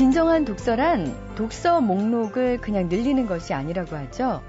[0.00, 4.42] 진정한 독서란 독서 목록을 그냥 늘리는 것이 아니라고 하죠.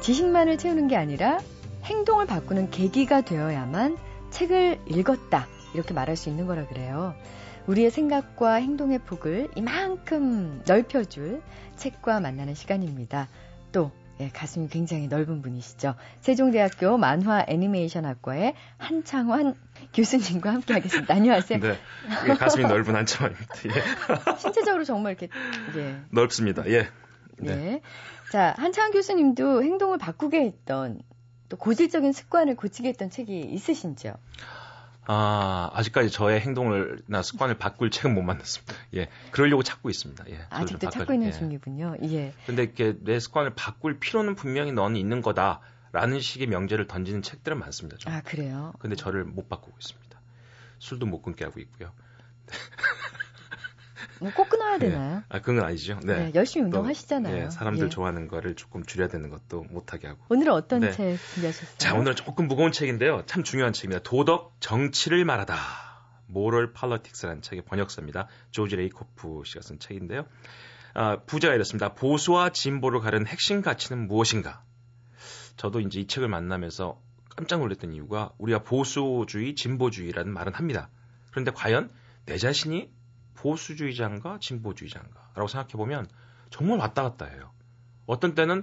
[0.00, 1.40] 지식만을 채우는 게 아니라
[1.82, 3.98] 행동을 바꾸는 계기가 되어야만
[4.30, 5.48] 책을 읽었다.
[5.74, 7.12] 이렇게 말할 수 있는 거라 그래요.
[7.66, 11.42] 우리의 생각과 행동의 폭을 이만큼 넓혀줄
[11.74, 13.26] 책과 만나는 시간입니다.
[13.72, 15.96] 또 예, 가슴이 굉장히 넓은 분이시죠.
[16.20, 19.56] 세종대학교 만화 애니메이션 학과의 한창환
[19.94, 21.14] 교수님과 함께 하겠습니다.
[21.14, 21.60] 안녕하세요.
[21.60, 21.78] 네.
[22.28, 23.54] 예, 가슴이 넓은 한창환입니다.
[23.66, 24.36] 예.
[24.38, 25.28] 신체적으로 정말 이렇게
[25.76, 26.00] 예.
[26.10, 26.66] 넓습니다.
[26.66, 26.88] 예.
[27.38, 27.56] 네.
[27.56, 27.80] 네.
[28.30, 31.00] 자, 한창환 교수님도 행동을 바꾸게 했던
[31.48, 34.14] 또 고질적인 습관을 고치게 했던 책이 있으신지요?
[35.06, 38.74] 아, 아직까지 저의 행동을나 습관을 바꿀 책은 못 만났습니다.
[38.94, 39.08] 예.
[39.30, 40.24] 그러려고 찾고 있습니다.
[40.30, 40.40] 예.
[40.48, 41.32] 아직도 찾고 있는 예.
[41.32, 41.96] 중이군요.
[42.04, 42.32] 예.
[42.46, 45.60] 근데 이렇게 내 습관을 바꿀 필요는 분명히 너는 있는 거다.
[45.94, 47.96] 라는 식의 명제를 던지는 책들은 많습니다.
[47.98, 48.18] 저는.
[48.18, 48.72] 아, 그래요?
[48.80, 50.20] 근데 저를 못 바꾸고 있습니다.
[50.80, 51.92] 술도 못 끊게 하고 있고요.
[54.18, 54.90] 뭐꼭 끊어야 네.
[54.90, 55.22] 되나요?
[55.28, 56.00] 아, 그건 아니죠.
[56.02, 56.16] 네.
[56.16, 57.44] 네 열심히 운동하시잖아요.
[57.44, 57.88] 네, 사람들 예.
[57.88, 60.20] 좋아하는 거를 조금 줄여야 되는 것도 못하게 하고.
[60.30, 60.90] 오늘은 어떤 네.
[60.90, 61.78] 책 준비하셨어요?
[61.78, 63.22] 자, 오늘은 조금 무거운 책인데요.
[63.26, 64.02] 참 중요한 책입니다.
[64.02, 65.54] 도덕 정치를 말하다.
[66.26, 68.26] Moral Politics라는 책의 번역서입니다.
[68.50, 70.26] 조지 레이코프 씨가 쓴 책인데요.
[70.94, 71.94] 아, 부제가 이렇습니다.
[71.94, 74.64] 보수와 진보를 가른 핵심 가치는 무엇인가?
[75.56, 77.00] 저도 이제 이 책을 만나면서
[77.36, 80.88] 깜짝 놀랐던 이유가 우리가 보수주의, 진보주의라는 말은 합니다.
[81.30, 81.90] 그런데 과연
[82.26, 82.90] 내 자신이
[83.34, 86.06] 보수주의자인가 진보주의자인가 라고 생각해 보면
[86.50, 87.52] 정말 왔다 갔다 해요.
[88.06, 88.62] 어떤 때는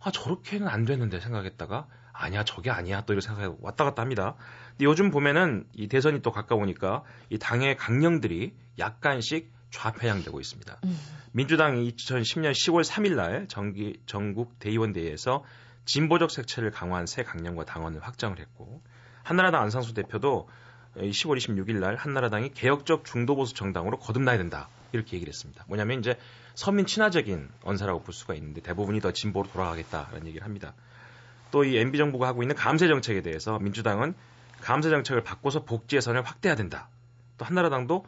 [0.00, 4.36] 아 저렇게는 안 되는데 생각했다가 아니야 저게 아니야 또 이렇게 생각해 왔다 갔다 합니다.
[4.70, 10.78] 근데 요즘 보면은 이 대선이 또 가까우니까 이 당의 강령들이 약간씩 좌편향되고 있습니다.
[10.84, 10.98] 음.
[11.32, 15.42] 민주당이 2010년 10월 3일 날 정기, 전국 대의원 대회에서
[15.84, 18.82] 진보적 색채를 강화한 새 강령과 당원을 확정을 했고
[19.22, 20.48] 한나라당 안상수 대표도
[20.96, 24.68] 10월 26일 날 한나라당이 개혁적 중도보수 정당으로 거듭나야 된다.
[24.92, 25.64] 이렇게 얘기를 했습니다.
[25.66, 26.16] 뭐냐면 이제
[26.54, 30.74] 서민 친화적인 언사라고 볼 수가 있는데 대부분이 더 진보로 돌아가겠다라는 얘기를 합니다.
[31.50, 34.14] 또 이 MB 정부가 하고 있는 감세 정책에 대해서 민주당은
[34.60, 36.88] 감세 정책을 바꿔서 복지 예산을 확대해야 된다.
[37.38, 38.06] 또 한나라당도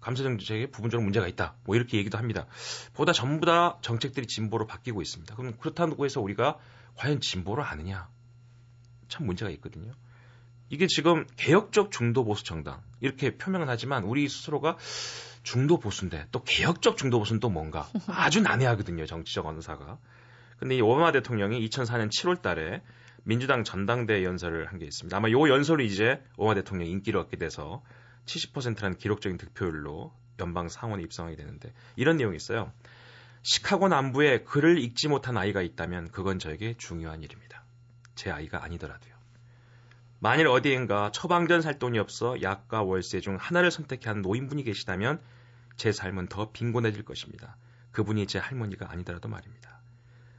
[0.00, 1.54] 감세 정책에 부분적으로 문제가 있다.
[1.64, 2.46] 뭐 이렇게 얘기도 합니다.
[2.94, 5.34] 보다 전부 다 정책들이 진보로 바뀌고 있습니다.
[5.34, 6.58] 그럼 그렇다고 해서 우리가
[6.96, 8.08] 과연 진보를 아느냐?
[9.08, 9.92] 참 문제가 있거든요.
[10.70, 14.76] 이게 지금 개혁적 중도 보수 정당 이렇게 표명은 하지만 우리 스스로가
[15.42, 19.98] 중도 보수인데 또 개혁적 중도 보수는 또 뭔가 아주 난해하거든요 정치적 언사가.
[20.58, 22.82] 근데 이 오바마 대통령이 2004년 7월 달에
[23.24, 25.16] 민주당 전당대 연설을 한 게 있습니다.
[25.16, 27.82] 아마 요 연설이 이제 오바마 대통령 인기를 얻게 돼서
[28.28, 32.72] 70%라는 기록적인 득표율로 연방 상원에 입성하게 되는데 이런 내용이 있어요.
[33.42, 37.64] 시카고 남부에 글을 읽지 못한 아이가 있다면 그건 저에게 중요한 일입니다.
[38.14, 39.14] 제 아이가 아니더라도요.
[40.20, 45.20] 만일 어디엔가 처방전 살 돈이 없어 약과 월세 중 하나를 선택해 한 노인분이 계시다면
[45.76, 47.56] 제 삶은 더 빈곤해질 것입니다.
[47.92, 49.80] 그분이 제 할머니가 아니더라도 말입니다.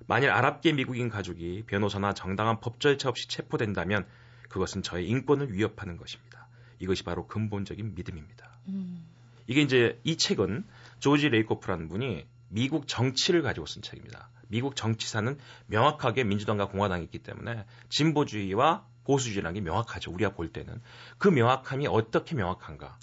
[0.06, 4.06] 만일 아랍계 미국인 가족이 변호사나 정당한 법 절차 없이 체포된다면
[4.50, 6.49] 그것은 저의 인권을 위협하는 것입니다.
[6.80, 8.50] 이것이 바로 근본적인 믿음입니다.
[8.70, 9.06] 음.
[9.48, 10.66] 이게 이제 이 책은
[11.00, 14.30] 조지 레이코프라는 분이 미국 정치를 가지고 쓴 책입니다.
[14.48, 20.12] 미국 정치사는 명확하게 민주당과 공화당이 있기 때문에 진보주의와 보수주의라는 게 명확하죠.
[20.12, 20.82] 우리가 볼 때는.
[21.18, 22.98] 그 명확함이 어떻게 명확한가.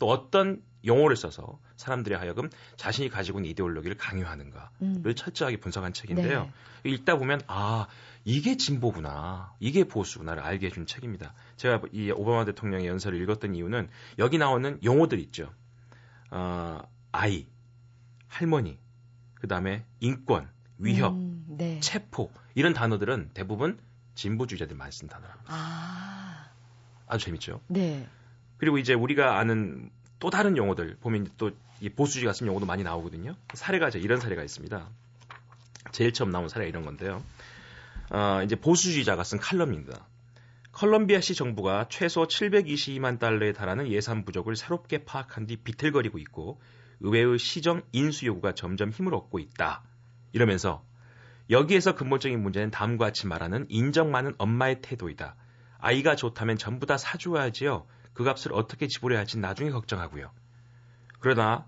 [0.00, 5.02] 또 어떤 용어를 써서 사람들이 하여금 자신이 가지고 있는 이데올로기를 강요하는가를 음.
[5.14, 6.50] 철저하게 분석한 책인데요.
[6.82, 6.90] 네.
[6.90, 7.86] 읽다 보면 아
[8.24, 11.34] 이게 진보구나, 이게 보수구나를 알게 해준 책입니다.
[11.56, 13.88] 제가 이 오바마 대통령의 연설을 읽었던 이유는
[14.18, 15.52] 여기 나오는 용어들 있죠.
[16.30, 16.80] 어,
[17.12, 17.46] 아이,
[18.28, 18.78] 할머니,
[19.34, 21.80] 그 다음에 인권, 위협, 음, 네.
[21.80, 23.78] 체포 이런 단어들은 대부분
[24.14, 25.52] 진보주의자들 많이 쓴 단어랍니다.
[25.52, 26.50] 아.
[27.06, 27.60] 아주 재밌죠.
[27.68, 28.06] 네.
[28.60, 29.90] 그리고 이제 우리가 아는
[30.20, 31.50] 또 다른 용어들 보면 또
[31.80, 33.34] 이 보수주의 같은 용어도 많이 나오거든요.
[33.54, 34.88] 사례가 이제 이런 사례가 있습니다.
[35.92, 37.22] 제일 처음 나온 사례가 이런 건데요.
[38.10, 40.06] 어, 이제 보수주의자가 쓴 칼럼입니다.
[40.72, 46.60] 컬럼비아시 정부가 최소 722만 달러에 달하는 예산 부족을 새롭게 파악한 뒤 비틀거리고 있고
[47.00, 49.82] 의회의 시정 인수 요구가 점점 힘을 얻고 있다.
[50.32, 50.84] 이러면서
[51.48, 55.34] 여기에서 근본적인 문제는 다음과 같이 말하는 인정 많은 엄마의 태도이다.
[55.78, 57.86] 아이가 좋다면 전부 다 사줘야지요.
[58.12, 60.30] 그 값을 어떻게 지불해야 할지 나중에 걱정하고요.
[61.20, 61.66] 그러나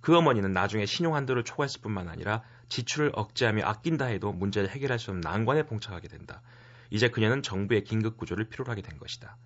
[0.00, 5.10] 그 어머니는 나중에 신용 한도를 초과했을 뿐만 아니라 지출을 억제하며 아낀다 해도 문제를 해결할 수
[5.10, 6.42] 없는 난관에 봉착하게 된다.
[6.90, 9.36] 이제 그녀는 정부의 긴급 구조를 필요로 하게 된 것이다.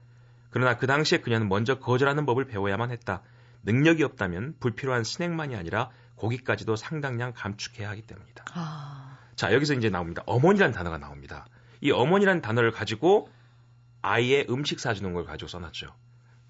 [0.51, 3.23] 그러나 그 당시에 그녀는 먼저 거절하는 법을 배워야만 했다.
[3.65, 8.45] 능력이 없다면 불필요한 스낵만이 아니라 고기까지도 상당량 감축해야 하기 때문이다.
[8.55, 9.19] 아...
[9.35, 10.23] 자, 여기서 이제 나옵니다.
[10.27, 11.47] 어머니라는 단어가 나옵니다.
[11.81, 13.31] 이 어머니라는 단어를 가지고
[14.01, 15.95] 아이의 음식 사주는 걸 가지고 써놨죠.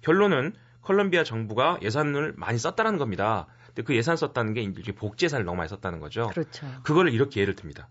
[0.01, 3.47] 결론은 컬럼비아 정부가 예산을 많이 썼다라는 겁니다.
[3.67, 6.27] 근데 그 예산 썼다는 게 이제 복지 예산을 너무 많이 썼다는 거죠.
[6.27, 6.67] 그렇죠.
[6.83, 7.89] 그거를 이렇게 예를 듭니다.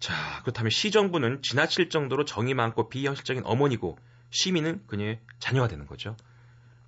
[0.00, 3.98] 자, 그렇다면 시정부는 지나칠 정도로 정이 많고 비현실적인 어머니고
[4.30, 6.16] 시민은 그녀의 자녀가 되는 거죠.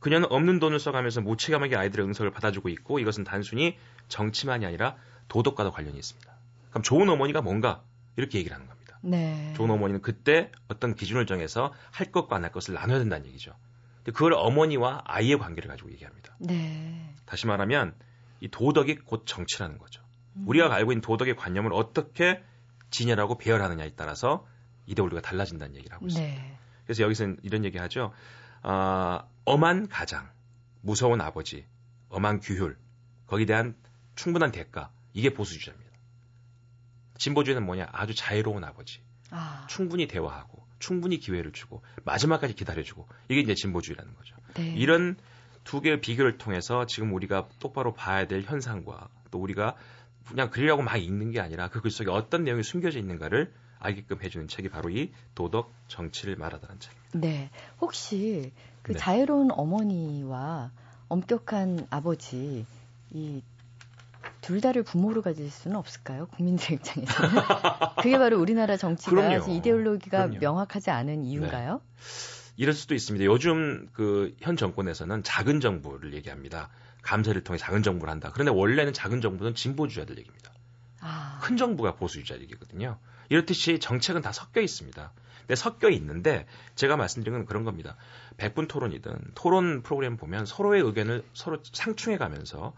[0.00, 3.76] 그녀는 없는 돈을 써가면서 무책임하게 아이들의 응석을 받아주고 있고 이것은 단순히
[4.08, 4.97] 정치만이 아니라
[5.29, 6.32] 도덕과도 관련이 있습니다.
[6.70, 7.82] 그럼 좋은 어머니가 뭔가
[8.17, 8.99] 이렇게 얘기를 하는 겁니다.
[9.03, 9.53] 네.
[9.56, 13.55] 좋은 어머니는 그때 어떤 기준을 정해서 할 것과 안 할 것을 나눠야 된다는 얘기죠.
[14.12, 16.37] 그걸 어머니와 아이의 관계를 가지고 얘기합니다.
[16.38, 17.14] 네.
[17.25, 17.94] 다시 말하면
[18.41, 20.03] 이 도덕이 곧 정치라는 거죠.
[20.37, 20.44] 음.
[20.47, 22.43] 우리가 알고 있는 도덕의 관념을 어떻게
[22.91, 24.47] 진열하고 배열하느냐에 따라서
[24.87, 26.35] 이데올리가 달라진다는 얘기를 하고 있습니다.
[26.35, 26.58] 네.
[26.85, 28.12] 그래서 여기서는 이런 얘기 하죠.
[28.62, 30.31] 어, 엄한 가장,
[30.82, 31.67] 무서운 아버지,
[32.08, 32.79] 엄한 규율,
[33.26, 33.76] 거기에 대한
[34.14, 35.91] 충분한 대가, 이게 보수주의자입니다.
[37.19, 37.88] 진보주의는 뭐냐?
[37.93, 39.03] 아주 자유로운 아버지.
[39.31, 39.67] 아.
[39.69, 44.37] 충분히 대화하고, 충분히 기회를 주고, 마지막까지 기다려주고, 이게 이제 진보주의라는 거죠.
[44.55, 44.75] 네.
[44.76, 45.17] 이런
[45.64, 49.75] 두 개의 비교를 통해서 지금 우리가 똑바로 봐야 될 현상과 또 우리가
[50.28, 54.49] 그냥 그리라고 막 읽는 게 아니라 그 글 속에 어떤 내용이 숨겨져 있는가를 알게끔 해주는
[54.49, 57.19] 책이 바로 이 도덕 정치를 말하다는 책입니다.
[57.19, 57.50] 네.
[57.81, 58.52] 혹시
[58.82, 58.99] 그 네.
[58.99, 60.70] 자유로운 어머니와
[61.08, 62.67] 엄격한 아버지
[63.12, 63.43] 이
[64.46, 66.26] 둘 다를 부모로 가질 수는 없을까요?
[66.28, 67.31] 국민들 입장에서는.
[68.00, 69.50] 그게 바로 우리나라 정치가 그럼요.
[69.52, 70.38] 이데올로기가 그럼요.
[70.38, 71.81] 명확하지 않은 이유인가요?
[71.82, 72.52] 네.
[72.56, 73.25] 이럴 수도 있습니다.
[73.25, 76.70] 요즘 그 현 정권에서는 작은 정부를 얘기합니다.
[77.02, 78.31] 감사를 통해 작은 정부를 한다.
[78.32, 80.52] 그런데 원래는 작은 정부는 진보주의자들 얘기입니다.
[81.00, 81.40] 아.
[81.43, 82.98] 큰 정부가 보수주의자 얘기거든요.
[83.28, 85.12] 이렇듯이 정책은 다 섞여 있습니다.
[85.40, 86.46] 근데 섞여 있는데
[86.76, 87.96] 제가 말씀드린 건 그런 겁니다.
[88.37, 92.75] 백분 토론이든 토론 프로그램 보면 서로의 의견을 서로 상충해 가면서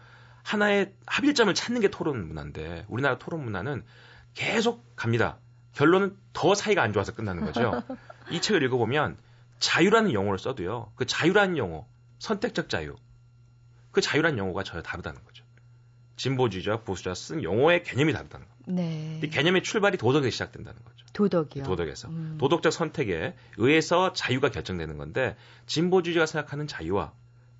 [0.49, 3.85] 하나의 합일점을 찾는 게 토론 문화인데 우리나라 토론 문화는
[4.33, 5.39] 계속 갑니다.
[5.75, 7.83] 결론은 더 사이가 안 좋아서 끝나는 거죠.
[8.33, 9.19] 이 책을 읽어보면
[9.59, 10.91] 자유라는 용어를 써도요.
[10.97, 11.87] 그 자유라는 용어,
[12.19, 12.97] 선택적 자유,
[13.91, 15.45] 그 자유란 용어가 전혀 다르다는 거죠.
[16.17, 18.73] 진보주의자, 보수자 쓴 용어의 개념이 다르다는 겁니다.
[18.73, 19.21] 네.
[19.23, 21.05] 이 개념의 출발이 도덕에서 시작된다는 거죠.
[21.12, 21.65] 도덕이요?
[21.65, 22.09] 도덕에서.
[22.09, 22.39] 음.
[22.41, 25.37] 도덕적 선택에 의해서 자유가 결정되는 건데
[25.67, 27.12] 진보주의자가 생각하는 자유와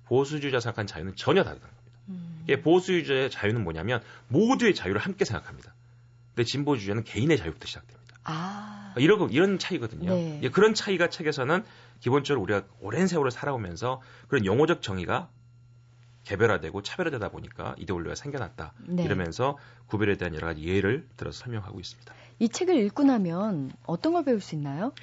[0.05, 1.71] 보수주의자가 생각하는 자유는 전혀 다르다는.
[1.71, 1.78] 음.
[2.57, 5.73] 보수주의자의 자유는 뭐냐면 모두의 자유를 함께 생각합니다.
[6.35, 7.99] 근데 진보주의자는 개인의 자유부터 시작됩니다.
[8.23, 8.93] 아.
[8.97, 10.11] 이런, 이런 차이거든요.
[10.11, 10.49] 네.
[10.51, 11.63] 그런 차이가 책에서는
[11.99, 15.29] 기본적으로 우리가 오랜 세월을 살아오면서 그런 용어적 정의가
[16.25, 18.73] 개별화되고 차별화되다 보니까 이데올리가 생겨났다.
[18.87, 19.03] 네.
[19.03, 19.57] 이러면서
[19.87, 22.13] 구별에 대한 여러 가지 예를 들어서 설명하고 있습니다.
[22.39, 24.93] 이 책을 읽고 나면 어떤 걸 배울 수 있나요?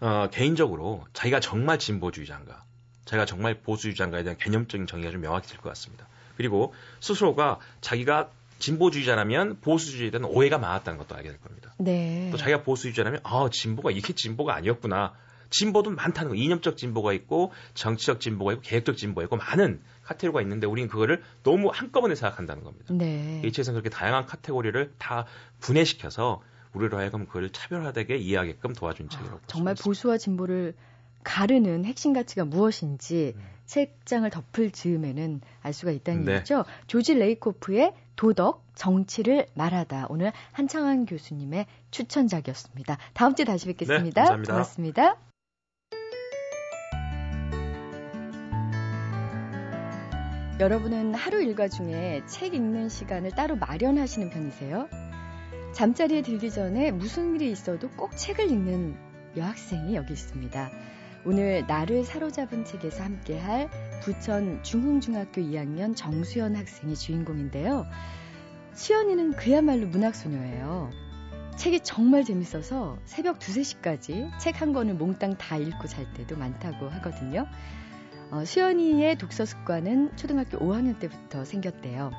[0.00, 2.64] 어, 개인적으로 자기가 정말 진보주의자인가,
[3.04, 6.06] 자기가 정말 보수주의자인가에 대한 개념적인 정의가 좀 명확히 될것 같습니다.
[6.38, 8.30] 그리고 스스로가 자기가
[8.60, 11.74] 진보주의자라면 보수주의에 대한 오해가 많았다는 것도 알게 될 겁니다.
[11.78, 12.28] 네.
[12.30, 15.14] 또 자기가 보수주의자라면 아 진보가 이게 진보가 아니었구나.
[15.50, 16.34] 진보도 많다는 거.
[16.36, 21.70] 이념적 진보가 있고 정치적 진보가 있고 계획적 진보가 있고 많은 카테고리가 있는데 우리는 그거를 너무
[21.72, 22.86] 한꺼번에 생각한다는 겁니다.
[22.94, 23.42] 네.
[23.44, 25.24] 이 책에서 그렇게 다양한 카테고리를 다
[25.60, 26.40] 분해시켜서
[26.72, 30.74] 우리로 하여금 그걸 차별화되게 이해하게끔 도와준 책이라고 아, 정말 보수와 진보를
[31.28, 33.42] 가르는 핵심 가치가 무엇인지 음.
[33.66, 36.36] 책장을 덮을 즈음에는 알 수가 있다는 네.
[36.36, 36.64] 얘기죠.
[36.86, 40.06] 조지 레이코프의 도덕, 정치를 말하다.
[40.08, 42.96] 오늘 한창환 교수님의 추천작이었습니다.
[43.12, 44.22] 다음 주에 다시 뵙겠습니다.
[44.22, 44.52] 네, 감사합니다.
[44.54, 45.16] 고맙습니다.
[50.60, 54.88] 여러분은 하루 일과 중에 책 읽는 시간을 따로 마련하시는 편이세요?
[55.74, 58.96] 잠자리에 들기 전에 무슨 일이 있어도 꼭 책을 읽는
[59.36, 60.70] 여학생이 여기 있습니다.
[61.24, 63.68] 오늘 나를 사로잡은 책에서 함께할
[64.02, 67.86] 부천 중흥중학교 2학년 정수연 학생이 주인공인데요.
[68.74, 70.90] 수연이는 그야말로 문학소녀예요.
[71.56, 76.88] 책이 정말 재밌어서 새벽 2, 3시까지 책 한 권을 몽땅 다 읽고 잘 때도 많다고
[76.88, 77.46] 하거든요.
[78.30, 82.10] 어, 수연이의 독서 습관은 초등학교 5학년 때부터 생겼대요.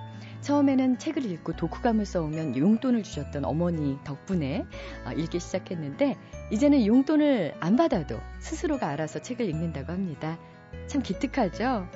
[0.42, 4.66] 처음에는 책을 읽고 독후감을 써오면 용돈을 주셨던 어머니 덕분에
[5.06, 6.18] 어, 읽기 시작했는데
[6.52, 10.40] 이제는 용돈을 안 받아도 스스로가 알아서 책을 읽는다고 합니다.
[10.88, 11.88] 참 기특하죠?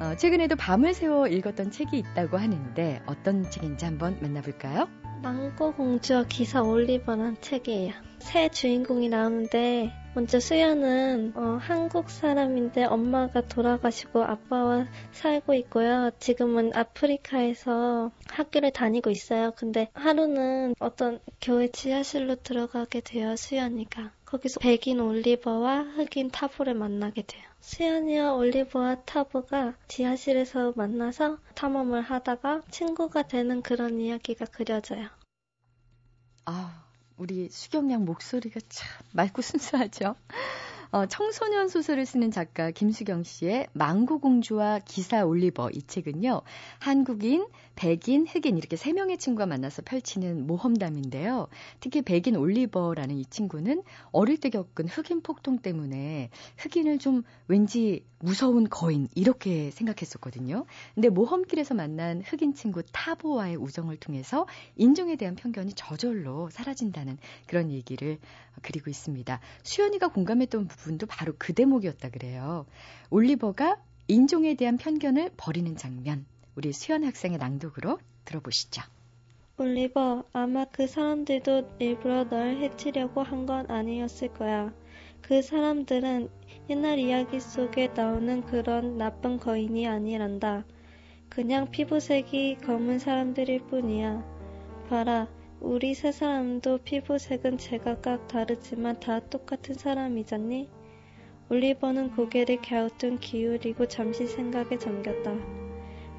[0.00, 4.88] 어, 최근에도 밤을 새워 읽었던 책이 있다고 하는데 어떤 책인지 한번 만나볼까요?
[5.22, 7.92] 망고 공주와 기사 올리버란 책이에요.
[8.20, 16.10] 새 주인공이 나오는데 먼저 수연은 어, 한국 사람인데 엄마가 돌아가시고 아빠와 살고 있고요.
[16.18, 19.52] 지금은 아프리카에서 학교를 다니고 있어요.
[19.56, 23.36] 근데 하루는 어떤 교회 지하실로 들어가게 돼요.
[23.36, 24.10] 수연이가.
[24.24, 27.44] 거기서 백인 올리버와 흑인 타보를 만나게 돼요.
[27.60, 35.08] 수연이와 올리버와 타보가 지하실에서 만나서 탐험을 하다가 친구가 되는 그런 이야기가 그려져요.
[36.46, 36.89] 아,
[37.20, 40.14] 우리 수경양 목소리가 참 맑고 순수하죠.
[40.90, 46.40] 어, 청소년 소설을 쓰는 작가 김수경 씨의 망고공주와 기사 올리버 이 책은요.
[46.78, 47.46] 한국인,
[47.80, 51.48] 백인, 흑인 이렇게 세 명의 친구가 만나서 펼치는 모험담인데요.
[51.80, 53.82] 특히 백인 올리버라는 이 친구는
[54.12, 60.66] 어릴 때 겪은 흑인 폭동 때문에 흑인을 좀 왠지 무서운 거인 이렇게 생각했었거든요.
[60.94, 64.46] 근데 모험길에서 만난 흑인 친구 타보와의 우정을 통해서
[64.76, 68.18] 인종에 대한 편견이 저절로 사라진다는 그런 얘기를
[68.60, 69.40] 그리고 있습니다.
[69.62, 72.66] 수연이가 공감했던 부분도 바로 그 대목이었다 그래요.
[73.08, 76.26] 올리버가 인종에 대한 편견을 버리는 장면.
[76.60, 78.82] 우리 수연 학생의 낭독으로 들어보시죠.
[79.56, 84.74] 올리버, 아마 그 사람들도 일부러 널 해치려고 한 건 아니었을 거야.
[85.22, 86.28] 그 사람들은
[86.68, 90.66] 옛날 이야기 속에 나오는 그런 나쁜 거인이 아니란다.
[91.30, 94.22] 그냥 피부색이 검은 사람들일 뿐이야.
[94.90, 95.28] 봐라,
[95.60, 100.68] 우리 세 사람도 피부색은 제각각 다르지만 다 똑같은 사람이잖니?
[101.48, 105.59] 올리버는 고개를 갸우뚱 기울이고 잠시 생각에 잠겼다.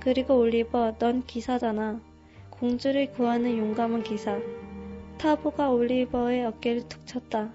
[0.01, 2.01] 그리고 올리버, 넌 기사잖아.
[2.49, 4.39] 공주를 구하는 용감한 기사.
[5.19, 7.53] 타보가 올리버의 어깨를 툭 쳤다.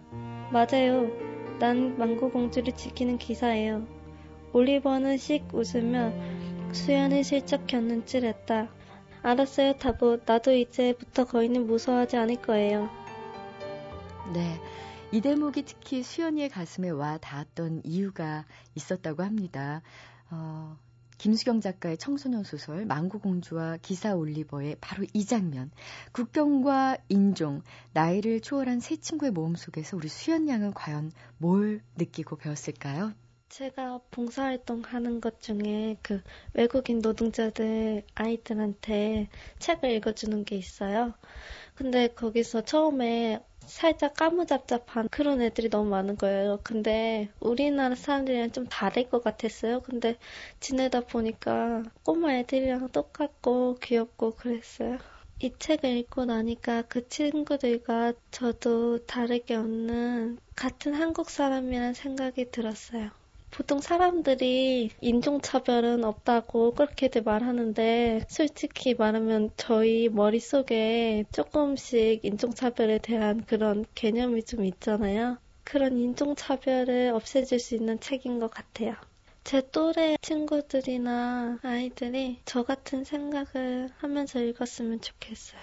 [0.52, 1.10] 맞아요.
[1.58, 3.84] 난 망고 공주를 지키는 기사예요.
[4.52, 6.12] 올리버는 씩 웃으며
[6.72, 8.68] 수연을 슬쩍 곁눈질했다.
[9.22, 10.18] 알았어요, 타보.
[10.24, 12.88] 나도 이제부터 거인은 무서워하지 않을 거예요.
[14.32, 14.60] 네.
[15.10, 18.44] 이 대목이 특히 수연이의 가슴에 와 닿았던 이유가
[18.76, 19.82] 있었다고 합니다.
[20.30, 20.76] 어,
[21.18, 25.70] 김수경 작가의 청소년 소설 망고공주와 기사 올리버의 바로 이 장면.
[26.12, 33.12] 국경과 인종, 나이를 초월한 세 친구의 모험 속에서 우리 수연 양은 과연 뭘 느끼고 배웠을까요?
[33.49, 36.20] 제가 봉사활동 하는 것 중에 그
[36.52, 41.14] 외국인 노동자들 아이들한테 책을 읽어주는 게 있어요.
[41.75, 46.61] 근데 거기서 처음에 살짝 까무잡잡한 그런 애들이 너무 많은 거예요.
[46.64, 49.80] 근데 우리나라 사람들이랑 좀 다를 것 같았어요.
[49.80, 50.16] 근데
[50.61, 54.99] 지내다 보니까 꼬마 애들이랑 똑같고 귀엽고 그랬어요.
[55.38, 63.11] 이 책을 읽고 나니까 그 친구들과 저도 다르게 없는 같은 한국 사람이라는 생각이 들었어요.
[63.56, 74.42] 보통 사람들이 인종차별은 없다고 그렇게들 말하는데 솔직히 말하면 저희 머릿속에 조금씩 인종차별에 대한 그런 개념이
[74.44, 75.38] 좀 있잖아요.
[75.64, 78.94] 그런 인종차별을 없애줄 수 있는 책인 것 같아요.
[79.42, 85.60] 제 또래 친구들이나 아이들이 저 같은 생각을 하면서 읽었으면 좋겠어요.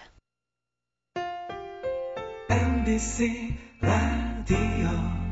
[2.49, 5.22] MBC 라디오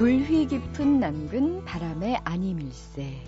[0.00, 3.20] 불휘 깊은 남근 바람의 아니밀세.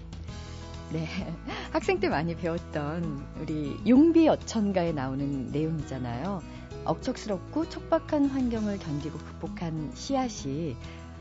[0.91, 1.07] 네.
[1.71, 6.41] 학생 때 많이 배웠던 우리 용비 어천가에 나오는 내용이잖아요.
[6.87, 10.75] 억척스럽고 척박한 환경을 견디고 극복한 씨앗이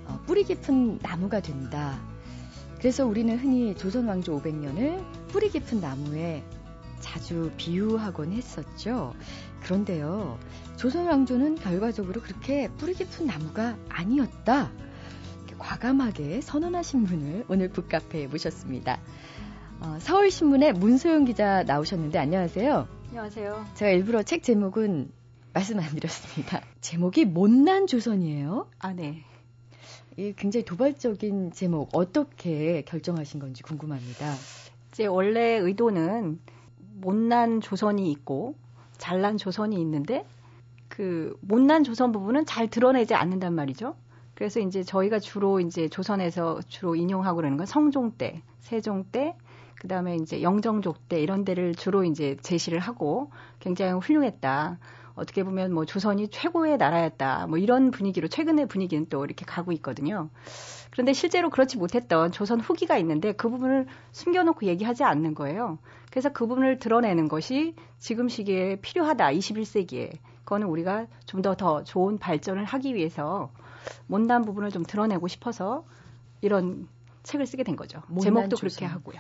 [0.05, 1.99] 어, 뿌리 깊은 나무가 된다.
[2.77, 5.03] 그래서 우리는 흔히 조선 왕조 500년을
[5.33, 6.45] 뿌리 깊은 나무에
[7.01, 9.13] 자주 비유하곤 했었죠.
[9.63, 10.39] 그런데요,
[10.77, 14.71] 조선 왕조는 결과적으로 그렇게 뿌리 깊은 나무가 아니었다.
[15.61, 18.99] 과감하게 선언하신 분을 오늘 북카페에 모셨습니다.
[19.79, 22.87] 어, 서울신문의 문소영 기자 나오셨는데 안녕하세요.
[23.09, 23.65] 안녕하세요.
[23.75, 25.11] 제가 일부러 책 제목은
[25.53, 26.61] 말씀 안 드렸습니다.
[26.81, 28.69] 제목이 못난 조선이에요.
[28.79, 29.23] 아, 네.
[30.17, 34.33] 이 굉장히 도발적인 제목 어떻게 결정하신 건지 궁금합니다.
[34.91, 36.39] 제 원래 의도는
[36.95, 38.55] 못난 조선이 있고
[38.97, 40.25] 잘난 조선이 있는데
[40.87, 43.95] 그 못난 조선 부분은 잘 드러내지 않는단 말이죠.
[44.41, 49.35] 그래서 이제 저희가 주로 이제 조선에서 주로 인용하고 그러는 건 성종 때, 세종 때,
[49.79, 53.29] 그 다음에 이제 영정족 때 이런 데를 주로 이제 제시를 하고
[53.59, 54.79] 굉장히 훌륭했다.
[55.13, 57.45] 어떻게 보면 뭐 조선이 최고의 나라였다.
[57.49, 60.31] 뭐 이런 분위기로 최근의 분위기는 또 이렇게 가고 있거든요.
[60.89, 65.77] 그런데 실제로 그렇지 못했던 조선 후기가 있는데 그 부분을 숨겨놓고 얘기하지 않는 거예요.
[66.09, 69.33] 그래서 그 부분을 드러내는 것이 지금 시기에 필요하다.
[69.33, 70.17] 21세기에.
[70.45, 73.51] 그거는 우리가 좀 더더 더 좋은 발전을 하기 위해서
[74.07, 75.85] 못난 부분을 좀 드러내고 싶어서
[76.41, 76.87] 이런
[77.23, 78.01] 책을 쓰게 된 거죠.
[78.21, 78.69] 제목도 조선.
[78.69, 79.19] 그렇게 하고요.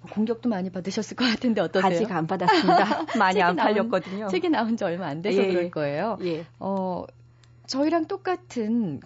[0.00, 1.92] 뭐 공격도 많이 받으셨을 것 같은데 어떠세요?
[1.92, 3.06] 아직 안 받았습니다.
[3.18, 4.18] 많이 안 팔렸거든요.
[4.20, 6.18] 나온, 책이 나온 지 얼마 안 돼서 예, 그럴 거예요.
[6.22, 6.46] 예.
[6.58, 7.04] 어,
[7.66, 9.00] 저희랑 똑같은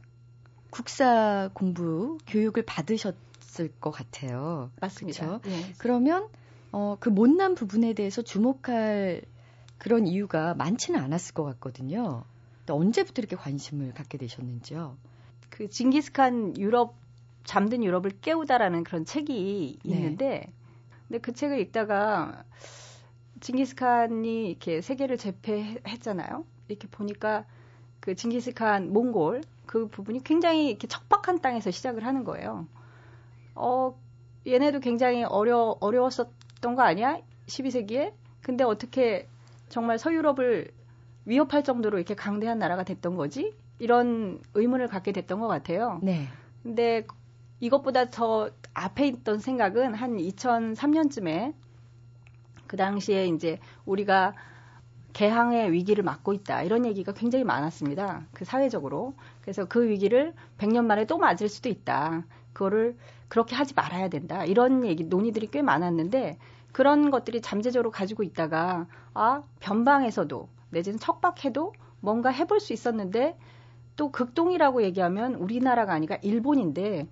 [0.71, 4.71] 국사 공부 교육을 받으셨을 것 같아요.
[4.81, 5.41] 맞습니다.
[5.47, 5.73] 예.
[5.79, 6.29] 그러면
[6.73, 9.23] 어, 그 못난 부분에 대해서 주목할
[9.79, 12.25] 그런 이유가 많지는 않았을 것 같거든요.
[12.69, 14.97] 언제부터 이렇게 관심을 갖게 되셨는지요?
[15.49, 16.95] 그 징기스칸 유럽
[17.45, 19.95] 잠든 유럽을 깨우다라는 그런 책이 네.
[19.95, 20.53] 있는데 네.
[21.09, 22.45] 근데 그 책을 읽다가
[23.41, 26.45] 징기스칸이 이렇게 세계를 제패했잖아요.
[26.69, 27.45] 이렇게 보니까
[28.01, 32.67] 그 징기스칸 몽골 그 부분이 굉장히 이렇게 척박한 땅에서 시작을 하는 거예요.
[33.55, 33.99] 어,
[34.47, 37.21] 얘네도 굉장히 어려, 어려웠었던 거 아니야?
[37.47, 38.13] 12세기에?
[38.43, 39.29] 근데 어떻게
[39.69, 40.71] 정말 서유럽을
[41.31, 43.55] 위협할 정도로 이렇게 강대한 나라가 됐던 거지?
[43.79, 46.01] 이런 의문을 갖게 됐던 것 같아요.
[46.03, 46.27] 네.
[46.65, 47.07] 근데
[47.61, 51.55] 이것보다 더 앞에 있던 생각은 한 2003년쯤에
[52.67, 54.35] 그 당시에 이제 우리가
[55.13, 56.63] 개항의 위기를 맞고 있다.
[56.65, 58.27] 이런 얘기가 굉장히 많았습니다.
[58.33, 59.15] 그 사회적으로.
[59.41, 62.25] 그래서 그 위기를 100년 만에 또 맞을 수도 있다.
[62.53, 62.97] 그거를
[63.29, 64.45] 그렇게 하지 말아야 된다.
[64.45, 66.39] 이런 얘기, 논의들이 꽤 많았는데
[66.73, 73.37] 그런 것들이 잠재적으로 가지고 있다가 아, 변방에서도 내지는 척박해도 뭔가 해볼 수 있었는데
[73.97, 77.09] 또 극동이라고 얘기하면 우리나라가 아니라 일본인데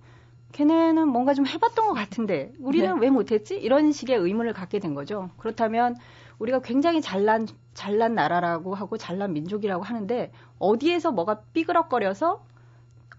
[0.51, 3.01] 걔네는 뭔가 좀 해봤던 것 같은데 우리는 네.
[3.01, 3.55] 왜 못했지?
[3.55, 5.29] 이런 식의 의문을 갖게 된 거죠.
[5.37, 5.95] 그렇다면
[6.39, 12.43] 우리가 굉장히 잘난 잘난 나라라고 하고 잘난 민족이라고 하는데 어디에서 뭐가 삐그럭거려서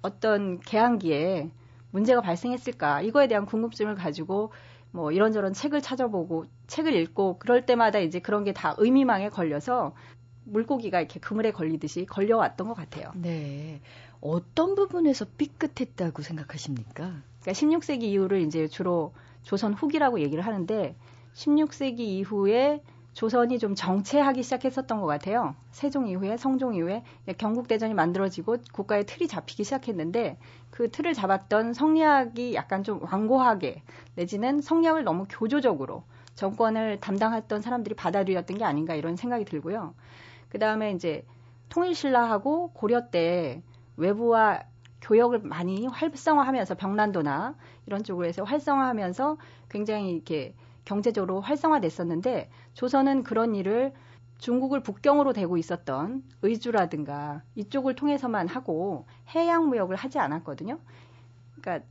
[0.02, 1.50] 어떤 개항기에
[1.92, 4.52] 문제가 발생했을까 이거에 대한 궁금증을 가지고
[4.90, 9.94] 뭐 이런저런 책을 찾아보고 책을 읽고 그럴 때마다 이제 그런 게 다 의미망에 걸려서
[10.50, 13.10] 물고기가 이렇게 그물에 걸리듯이 걸려왔던 것 같아요.
[13.14, 13.80] 네.
[14.20, 17.22] 어떤 부분에서 삐끗했다고 생각하십니까?
[17.40, 20.94] 그러니까 16세기 이후를 이제 주로 조선 후기라고 얘기를 하는데
[21.34, 25.54] 16세기 이후에 조선이 좀 정체하기 시작했었던 것 같아요.
[25.72, 27.02] 세종 이후에 성종 이후에
[27.38, 30.38] 경국 대전이 만들어지고 국가의 틀이 잡히기 시작했는데
[30.70, 33.82] 그 틀을 잡았던 성리학이 약간 좀 완고하게
[34.14, 36.04] 내지는 성리학을 너무 교조적으로
[36.36, 39.94] 정권을 담당했던 사람들이 받아들였던 게 아닌가 이런 생각이 들고요.
[40.50, 41.24] 그 다음에 이제
[41.70, 43.62] 통일신라하고 고려 때
[43.96, 44.64] 외부와
[45.00, 49.38] 교역을 많이 활성화하면서 병난도나 이런 쪽으로 해서 활성화하면서
[49.70, 53.94] 굉장히 이렇게 경제적으로 활성화됐었는데 조선은 그런 일을
[54.38, 60.78] 중국을 북경으로 대고 있었던 의주라든가 이쪽을 통해서만 하고 해양 무역을 하지 않았거든요.
[61.54, 61.86] 그러니까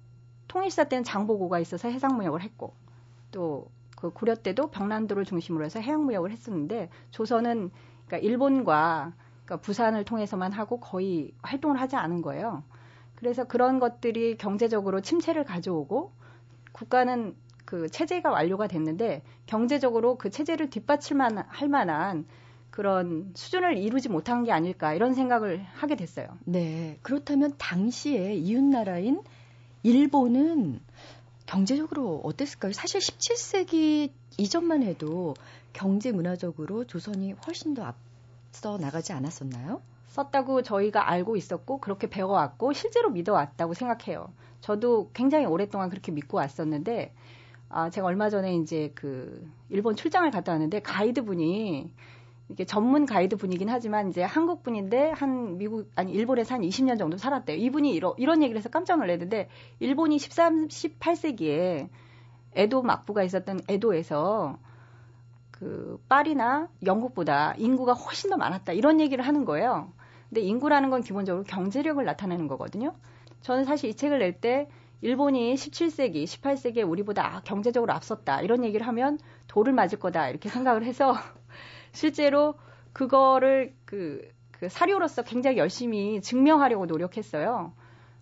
[0.47, 2.73] 통일사 때는 장보고가 있어서 해상 무역을 했고
[3.31, 7.69] 또 그 고려 때도 병난도를 중심으로 해서 해양 무역을 했었는데 조선은
[8.09, 9.13] 그러니까 일본과
[9.45, 12.63] 그러니까 부산을 통해서만 하고 거의 활동을 하지 않은 거예요.
[13.15, 16.11] 그래서 그런 것들이 경제적으로 침체를 가져오고
[16.71, 22.25] 국가는 그 체제가 완료가 됐는데 경제적으로 그 체제를 뒷받칠만 할 만한
[22.71, 26.27] 그런 수준을 이루지 못한 게 아닐까 이런 생각을 하게 됐어요.
[26.45, 26.97] 네.
[27.01, 29.21] 그렇다면 당시에 이웃 나라인
[29.83, 30.79] 일본은
[31.49, 32.73] 경제적으로 어땠을까요?
[32.73, 35.33] 사실 17세기 이전만 해도
[35.73, 39.81] 경제 문화적으로 조선이 훨씬 더 앞서 나가지 않았었나요?
[40.09, 44.31] 썼다고 저희가 알고 있었고 그렇게 배워왔고 실제로 믿어왔다고 생각해요.
[44.61, 47.15] 저도 굉장히 오랫동안 그렇게 믿고 왔었는데
[47.69, 51.91] 아, 제가 얼마 전에 이제 그 일본 출장을 갔다 왔는데 가이드 분이
[52.49, 57.17] 이게 전문 가이드 분이긴 하지만 이제 한국 분인데 한 미국 아니 일본에서 한 20년 정도
[57.17, 57.57] 살았대요.
[57.57, 61.89] 이분이 이러, 이런 얘기를 해서 깜짝 놀랐는데 일본이 13 18세기에
[62.55, 64.57] 에도 막부가 있었던 에도에서
[65.51, 69.93] 그 파리나 영국보다 인구가 훨씬 더 많았다 이런 얘기를 하는 거예요.
[70.29, 72.95] 근데 인구라는 건 기본적으로 경제력을 나타내는 거거든요.
[73.41, 74.67] 저는 사실 이 책을 낼 때
[75.01, 78.41] 일본이 17세기, 18세기에 우리보다 경제적으로 앞섰다.
[78.41, 80.29] 이런 얘기를 하면 돌을 맞을 거다.
[80.29, 81.13] 이렇게 생각을 해서
[81.91, 82.55] 실제로
[82.93, 87.73] 그거를 그, 그 사료로서 굉장히 열심히 증명하려고 노력했어요.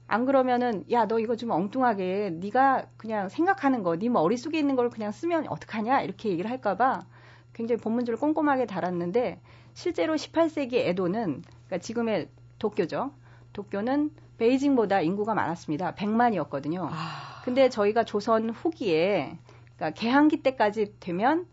[0.08, 4.90] 안 그러면은 야 너 이거 좀 엉뚱하게 네가 그냥 생각하는 거, 네 머릿속에 있는 걸
[4.90, 7.06] 그냥 쓰면 어떡하냐 이렇게 얘기를 할까 봐
[7.54, 9.42] 굉장히 본문줄을 꼼꼼하게 달았는데
[9.74, 13.12] 실제로 18세기 에도는 그러니까 지금의 도쿄죠.
[13.54, 15.96] 도쿄는 베이징보다 인구가 많았습니다.
[15.96, 16.88] 100만이었거든요.
[16.92, 17.42] 아...
[17.44, 19.38] 근데 저희가 조선 후기에
[19.76, 21.48] 그러니까 개항기 때까지 되면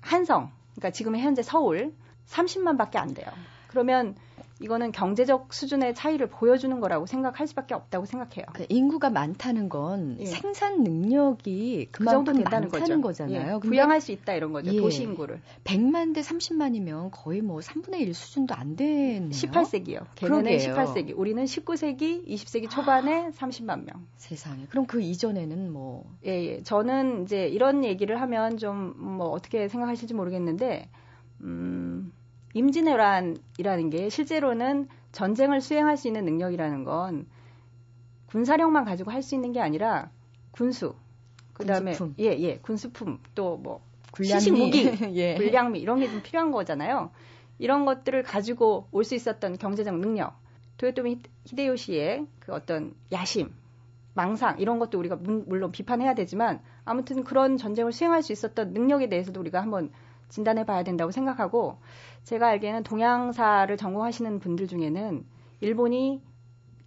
[0.00, 1.94] 한성, 그러니까 지금의 현재 서울
[2.26, 3.26] 30만밖에 안 돼요.
[3.68, 4.16] 그러면
[4.60, 8.46] 이거는 경제적 수준의 차이를 보여주는 거라고 생각할 수밖에 없다고 생각해요.
[8.52, 10.26] 그러니까 인구가 많다는 건 예.
[10.26, 13.00] 생산 능력이 그 정도 된다는 거죠.
[13.00, 13.56] 거잖아요.
[13.56, 13.68] 예.
[13.68, 14.72] 부양할 수 있다 이런 거죠.
[14.72, 14.80] 예.
[14.80, 15.40] 도시 인구를.
[15.64, 19.30] 100만 대 30만이면 거의 뭐 3분의 1 수준도 안 되네요.
[19.30, 20.06] 18세기요.
[20.14, 21.14] 걔네는 18세기.
[21.16, 24.06] 우리는 19세기, 20세기 초반에 아, 30만 명.
[24.16, 24.66] 세상에.
[24.70, 26.62] 그럼 그 이전에는 뭐 예, 예.
[26.62, 30.88] 저는 이제 이런 얘기를 하면 좀 뭐 어떻게 생각하실지 모르겠는데
[31.42, 32.12] 음
[32.54, 37.26] 임진왜란이라는 게 실제로는 전쟁을 수행할 수 있는 능력이라는 건
[38.26, 40.10] 군사력만 가지고 할 수 있는 게 아니라
[40.52, 40.94] 군수,
[41.52, 43.80] 그다음에 예, 예, 군수품 또뭐
[44.22, 45.34] 시식 무기, 예.
[45.36, 47.10] 불량미 이런 게 좀 필요한 거잖아요.
[47.58, 50.34] 이런 것들을 가지고 올 수 있었던 경제적 능력,
[50.78, 53.52] 도요토미 히데요시의 그 어떤 야심,
[54.14, 59.38] 망상 이런 것도 우리가 물론 비판해야 되지만 아무튼 그런 전쟁을 수행할 수 있었던 능력에 대해서도
[59.40, 59.90] 우리가 한번
[60.28, 61.78] 진단해 봐야 된다고 생각하고
[62.24, 65.24] 제가 알기에는 동양사를 전공하시는 분들 중에는
[65.60, 66.22] 일본이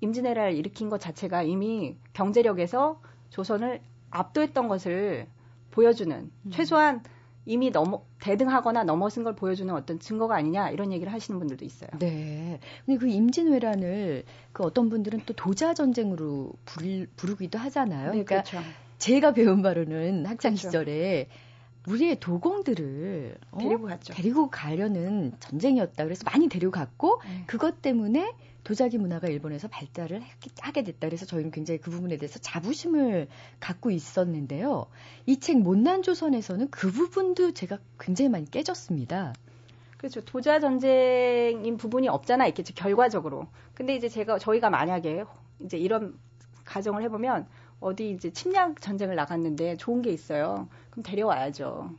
[0.02, 5.28] 임진왜란을 일으킨 것 자체가 이미 경제력에서 조선을 압도했던 것을
[5.72, 6.52] 보여주는 음.
[6.52, 7.04] 최소한
[7.46, 11.90] 이미 넘어 대등하거나 넘어선 걸 보여주는 어떤 증거가 아니냐 이런 얘기를 하시는 분들도 있어요.
[11.98, 12.60] 네.
[12.86, 18.12] 근데 그 임진왜란을 그 어떤 분들은 또 도자 전쟁으로 부르, 부르기도 하잖아요.
[18.12, 18.60] 네, 그러니까 그렇죠.
[18.98, 20.72] 제가 배운 바로는 학창 그렇죠.
[21.88, 23.58] 우리의 도공들을 어?
[23.60, 24.14] 데리고 갔죠.
[24.14, 26.04] 데리고 가려는 전쟁이었다.
[26.04, 27.44] 그래서 많이 데리고 갔고 네.
[27.48, 30.22] 그것 때문에 도자기 문화가 일본에서 발달을
[30.60, 31.08] 하게 됐다.
[31.08, 33.30] 그래서 저희는 굉장히 그 부분에 대해서 자부심을
[33.62, 34.88] 갖고 있었는데요.
[35.26, 39.34] 이 책 못난 조선에서는 그 부분도 제가 굉장히 많이 깨졌습니다.
[39.98, 40.20] 그렇죠.
[40.26, 42.74] 도자 전쟁인 부분이 없잖아 있겠죠.
[42.76, 43.48] 결과적으로.
[43.74, 45.24] 근데 이제 제가 저희가 만약에
[45.62, 46.20] 이제 이런
[46.66, 47.48] 가정을 해보면
[47.80, 50.68] 어디 이제 침략 전쟁을 나갔는데 좋은 게 있어요.
[50.90, 51.92] 그럼 데려와야죠.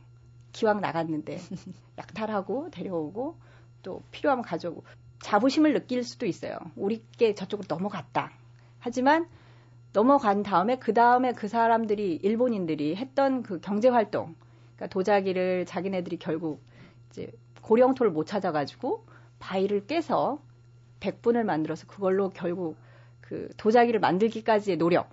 [0.51, 1.37] 기왕 나갔는데
[1.97, 3.35] 약탈하고 데려오고
[3.83, 4.83] 또 필요하면 가져오고
[5.21, 6.57] 자부심을 느낄 수도 있어요.
[6.75, 8.31] 우리께 저쪽으로 넘어갔다.
[8.79, 9.27] 하지만
[9.91, 14.35] 넘어간 다음에 그 다음에 그 사람들이 일본인들이 했던 그 경제 활동,
[14.75, 16.61] 그러니까 도자기를 자기네들이 결국
[17.09, 19.05] 이제 고령토를 못 찾아가지고
[19.39, 20.39] 바위를 깨서
[20.99, 22.77] 백분을 만들어서 그걸로 결국
[23.21, 25.09] 그 도자기를 만들기까지의 노력.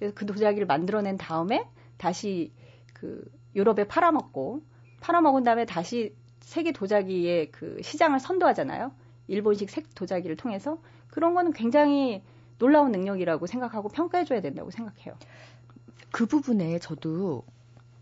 [0.00, 2.52] 그래서 그 도자기를 만들어낸 다음에 다시
[2.94, 3.22] 그
[3.54, 4.62] 유럽에 팔아먹고
[5.00, 8.92] 팔아먹은 다음에 다시 세계 도자기의 그 시장을 선도하잖아요.
[9.28, 12.22] 일본식 색 도자기를 통해서 그런 거는 굉장히
[12.58, 15.14] 놀라운 능력이라고 생각하고 평가해줘야 된다고 생각해요.
[16.10, 17.44] 그 부분에 저도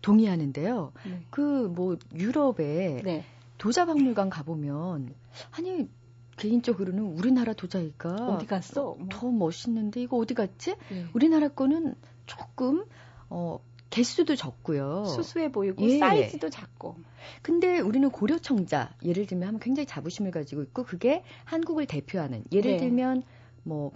[0.01, 0.93] 동의하는데요.
[1.05, 1.21] 네.
[1.29, 3.25] 그뭐 유럽에 네.
[3.57, 5.13] 도자 박물관 가보면
[5.51, 5.89] 아니
[6.39, 8.97] 개인적으로는 우리나라 도자기가 어디 갔어?
[9.09, 10.75] 더 멋있는데 이거 어디 갔지?
[10.89, 11.05] 네.
[11.13, 12.85] 우리나라 거는 조금
[13.29, 15.05] 어 개수도 적고요.
[15.05, 15.97] 수수해 보이고 예.
[15.97, 16.95] 사이즈도 작고.
[17.41, 22.77] 근데 우리는 고려청자 예를 들면 굉장히 자부심을 가지고 있고 그게 한국을 대표하는 예를 네.
[22.77, 23.23] 들면
[23.63, 23.91] 뭐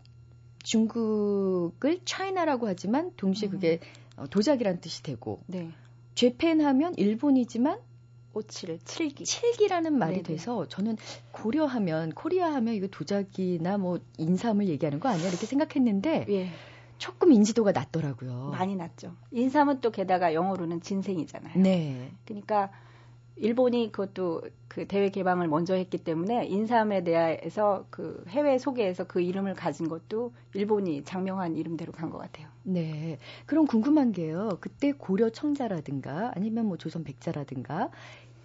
[0.64, 3.80] 중국을 차이나라고 하지만 동시에 그게
[4.18, 4.26] 음.
[4.30, 5.72] 도자기란 뜻이 되고 네.
[6.16, 7.80] 죄펜 하면 일본이지만
[8.34, 9.26] 오칠, 칠기.
[9.26, 10.24] 칠기라는 말이 네네.
[10.24, 10.98] 돼서 저는
[11.32, 16.50] 고려하면 코리아 하면 이거 도자기나 뭐 인삼을 얘기하는 거 아니야 이렇게 생각했는데 예.
[16.98, 18.50] 조금 인지도가 낮더라고요.
[18.52, 19.14] 많이 낮죠.
[19.32, 21.62] 인삼은 또 게다가 영어로는 진생이잖아요.
[21.62, 22.12] 네.
[22.26, 22.72] 그러니까
[23.36, 29.56] 일본이 그것도 그 대외 개방을 먼저 했기 때문에 인삼에 대해서 그 해외 소개에서 그 이름을
[29.56, 32.48] 가진 것도 일본이 장명한 이름대로 간 것 같아요.
[32.62, 33.18] 네.
[33.48, 34.58] 그럼 궁금한 게요.
[34.62, 37.90] 그때 고려 청자라든가 아니면 뭐 조선 백자라든가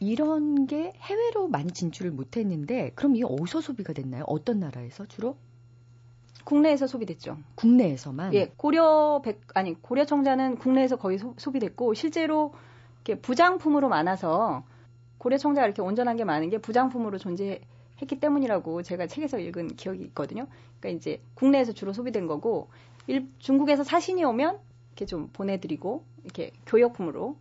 [0.00, 4.24] 이런 게 해외로 많이 진출을 못했는데 그럼 이게 어디서 소비가 됐나요?
[4.26, 5.37] 어떤 나라에서 주로?
[6.44, 7.37] 국내에서 소비됐죠.
[7.56, 8.32] 국내에서만?
[8.34, 12.54] 예, 고려 백 아니 고려 청자는 국내에서 거의 소, 비됐고 실제로
[13.04, 14.64] 이렇게 부장품으로 많아서
[15.18, 20.46] 고려 청자가 이렇게 온전한 게 많은 게 부장품으로 존재했기 때문이라고 제가 책에서 읽은 기억이 있거든요.
[20.80, 22.68] 그러니까 이제 국내에서 주로 소비된 거고
[23.08, 24.58] 일, 중국에서 사신이 오면
[24.92, 27.37] 이렇게 좀 보내드리고 이렇게 교역품으로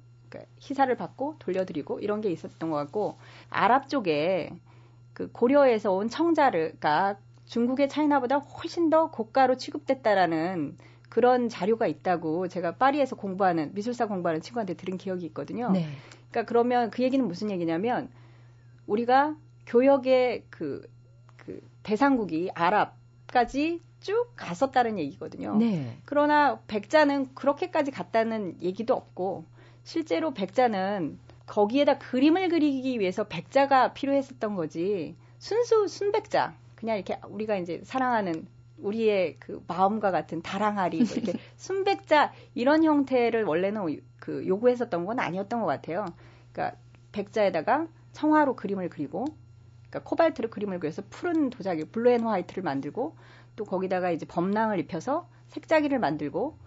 [0.59, 3.17] 희사를 받고 돌려드리고 이런 게 있었던 것 같고
[3.49, 4.51] 아랍 쪽에
[5.13, 10.77] 그 고려에서 온 청자가 중국의 차이나보다 훨씬 더 고가로 취급됐다라는
[11.09, 15.71] 그런 자료가 있다고 제가 파리에서 공부하는 미술사 공부하는 친구한테 들은 기억이 있거든요.
[15.71, 15.87] 네.
[16.29, 18.09] 그러니까 그러면 그 얘기는 무슨 얘기냐면
[18.85, 19.35] 우리가
[19.65, 20.87] 교역의 그,
[21.37, 25.55] 그 대상국이 아랍까지 쭉 갔었다는 얘기거든요.
[25.57, 25.97] 네.
[26.05, 29.45] 그러나 백자는 그렇게까지 갔다는 얘기도 없고
[29.88, 37.80] 실제로 백자는 거기에다 그림을 그리기 위해서 백자가 필요했었던 거지 순수 순백자 그냥 이렇게 우리가 이제
[37.86, 38.47] 사랑하는
[38.80, 45.62] 우리의 그 마음과 같은 달항아리 뭐 이렇게 순백자 이런 형태를 원래는 그 요구했었던 건 아니었던
[45.62, 46.04] 것 같아요.
[46.52, 46.78] 그러니까
[47.13, 49.23] 백자에다가 청화로 그림을 그리고
[49.89, 53.15] 그러니까 코발트로 그림을 그려서 푸른 도자기 blue and white를 만들고
[53.56, 56.58] 또 거기다가 이제 법랑을 입혀서 색자기를 만들고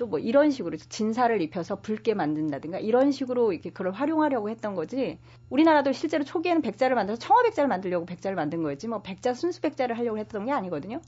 [0.00, 5.18] 또 뭐 이런 식으로 진사를 입혀서 붉게 만든다든가 이런 식으로 이렇게 그걸 활용하려고 했던 거지.
[5.50, 9.98] 우리나라도 실제로 초기에는 백자를 만들어서 청아 백자를 만들려고 백자를 만든 거였지 뭐 백자 순수 백자를
[9.98, 11.02] 하려고 했던 게 아니거든요.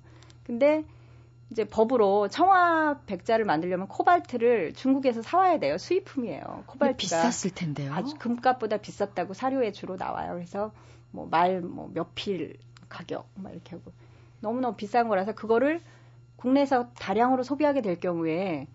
[0.44, 0.84] 근데
[1.50, 5.78] 이제 법으로 청아 백자를 만들려면 코발트를 중국에서 사와야 돼요.
[5.78, 6.64] 수입품이에요.
[6.66, 6.96] 코발트가
[7.28, 7.92] 비쌌을 텐데요.
[7.94, 10.34] 아주 금값보다 비쌌다고 사료에 주로 나와요.
[10.34, 10.70] 그래서
[11.12, 12.58] 뭐 말 뭐 몇 필
[12.90, 13.90] 가격 막 이렇게 하고
[14.40, 15.80] 너무너무 비싼 거라서 그거를
[16.36, 18.66] 국내에서 다량으로 소비하게 될 경우에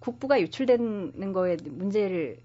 [0.00, 2.38] 국부가 유출되는 거에 문제를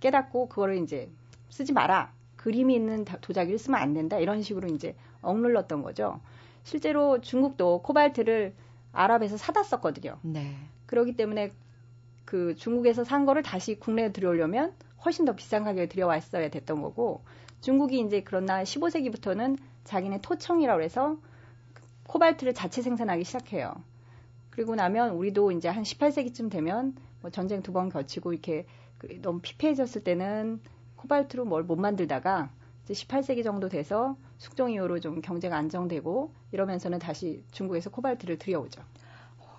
[0.00, 1.10] 깨닫고 그거를 이제
[1.50, 2.12] 쓰지 마라.
[2.36, 4.18] 그림이 있는 도자기를 쓰면 안 된다.
[4.18, 6.20] 이런 식으로 이제 억눌렀던 거죠.
[6.64, 8.54] 실제로 중국도 코발트를
[8.92, 10.18] 아랍에서 사다 썼거든요.
[10.22, 10.54] 네.
[10.86, 11.52] 그렇기 때문에
[12.24, 14.74] 그 중국에서 산 거를 다시 국내에 들여오려면
[15.04, 17.22] 훨씬 더 비싼 가격에 들여왔어야 됐던 거고
[17.60, 21.16] 중국이 이제 그러나 15세기부터는 자기네 토청이라고 해서
[22.06, 23.74] 코발트를 자체 생산하기 시작해요.
[24.52, 28.66] 그리고 나면 우리도 이제 한 18세기쯤 되면 뭐 전쟁 두 번 거치고 이렇게
[28.98, 30.60] 그 너무 피폐해졌을 때는
[30.96, 32.50] 코발트로 뭘 못 만들다가
[32.84, 38.82] 이제 18세기 정도 돼서 숙종 이후로 좀 경제가 안정되고 이러면서는 다시 중국에서 코발트를 들여오죠.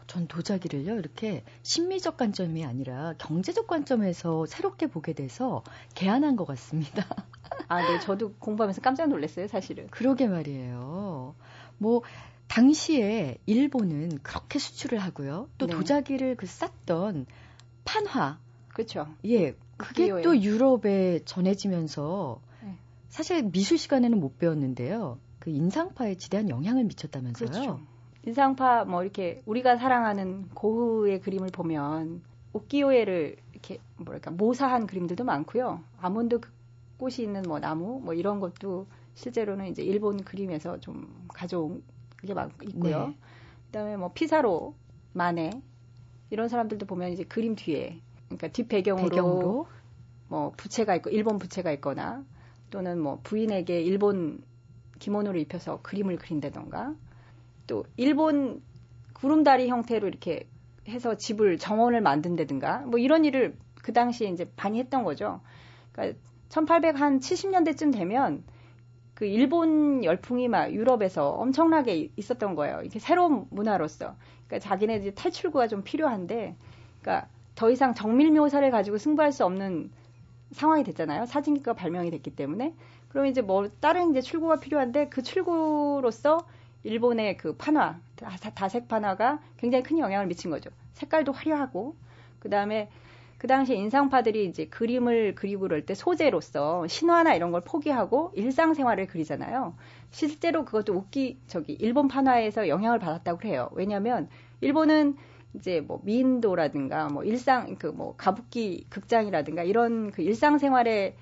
[0.06, 5.63] 전 도자기를요, 이렇게 심미적 관점이 아니라 경제적 관점에서 새롭게 보게 돼서
[5.95, 7.06] 개안한 것 같습니다.
[7.69, 7.99] 아, 네.
[8.01, 9.88] 저도 공부하면서 깜짝 놀랐어요, 사실은.
[9.88, 11.36] 그러게 말이에요.
[11.77, 12.03] 뭐,
[12.47, 15.49] 당시에 일본은 그렇게 수출을 하고요.
[15.58, 15.73] 또 네.
[15.73, 17.25] 도자기를 그 쌌던
[17.84, 18.39] 판화.
[18.69, 19.08] 그렇죠.
[19.25, 19.56] 예.
[19.77, 20.21] 그게.
[20.21, 22.77] 또 유럽에 전해지면서 네.
[23.10, 25.17] 사실 미술 시간에는 못 배웠는데요.
[25.39, 27.49] 그 인상파에 지대한 영향을 미쳤다면서요.
[27.49, 27.79] 그렇죠.
[28.25, 32.21] 인상파 뭐 이렇게 우리가 사랑하는 고흐의 그림을 보면
[32.53, 35.84] 옥기요에를 이렇게 뭐랄까 모사한 그림들도 많고요.
[35.99, 36.49] 아몬드 그
[36.97, 41.84] 꽃이 있는 뭐 나무 뭐 이런 것도 실제로는 이제 일본 그림에서 좀 가져온
[42.27, 43.07] 게많 있고요.
[43.07, 43.17] 네.
[43.67, 44.75] 그다음에 뭐 피사로,
[45.13, 45.51] 마네
[46.29, 49.67] 이런 사람들도 보면 이제 그림 뒤에 그러니까 뒷 배경으로,
[50.27, 52.25] 뭐 부채가 있고 일본 부채가 있거나
[52.71, 54.43] 또는 뭐 부인에게 일본
[54.99, 56.95] 기모노를 입혀서 그림을 그린다던가
[57.67, 58.62] 또 일본
[59.13, 60.47] 구름다리 형태로 이렇게
[60.88, 65.41] 해서 집을 정원을 만든다든가 뭐 이런 일을 그 당시에 이제 많이 했던 거죠.
[65.91, 66.17] 그러니까
[66.49, 68.43] 1800한 70년대쯤 되면
[69.13, 72.82] 그 일본 열풍이 막 유럽에서 엄청나게 있었던 거예요.
[72.84, 74.15] 이게 새로운 문화로서.
[74.47, 76.56] 그러니까 자기네 이제 탈출구가 좀 필요한데,
[77.02, 79.91] 그러니까 더 이상 정밀 묘사를 가지고 승부할 수 없는
[80.52, 81.26] 상황이 됐잖아요.
[81.26, 82.73] 사진기가 발명이 됐기 때문에.
[83.10, 86.45] 그럼 이제 뭐 다른 이제 출구가 필요한데 그 출구로서
[86.84, 90.69] 일본의 그 판화, 다- 다색 판화가 굉장히 큰 영향을 미친 거죠.
[90.93, 91.95] 색깔도 화려하고
[92.39, 92.89] 그 다음에
[93.43, 99.75] 그 당시에 인상파들이 이제 그림을 그리고 그럴 때 소재로서 신화나 이런 걸 포기하고 일상생활을 그리잖아요.
[100.12, 103.69] 실제로 그것도 웃기 저기 일본 판화에서 영향을 받았다고 해요.
[103.73, 104.29] 왜냐하면
[104.62, 105.17] 일본은
[105.56, 111.13] 이제 뭐 미인도라든가 뭐 일상 그 뭐 가부키 극장이라든가 이런 그 일상생활의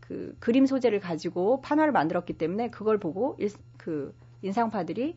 [0.00, 4.12] 그 그림 소재를 가지고 판화를 만들었기 때문에 그걸 보고 일, 그
[4.42, 5.16] 인상파들이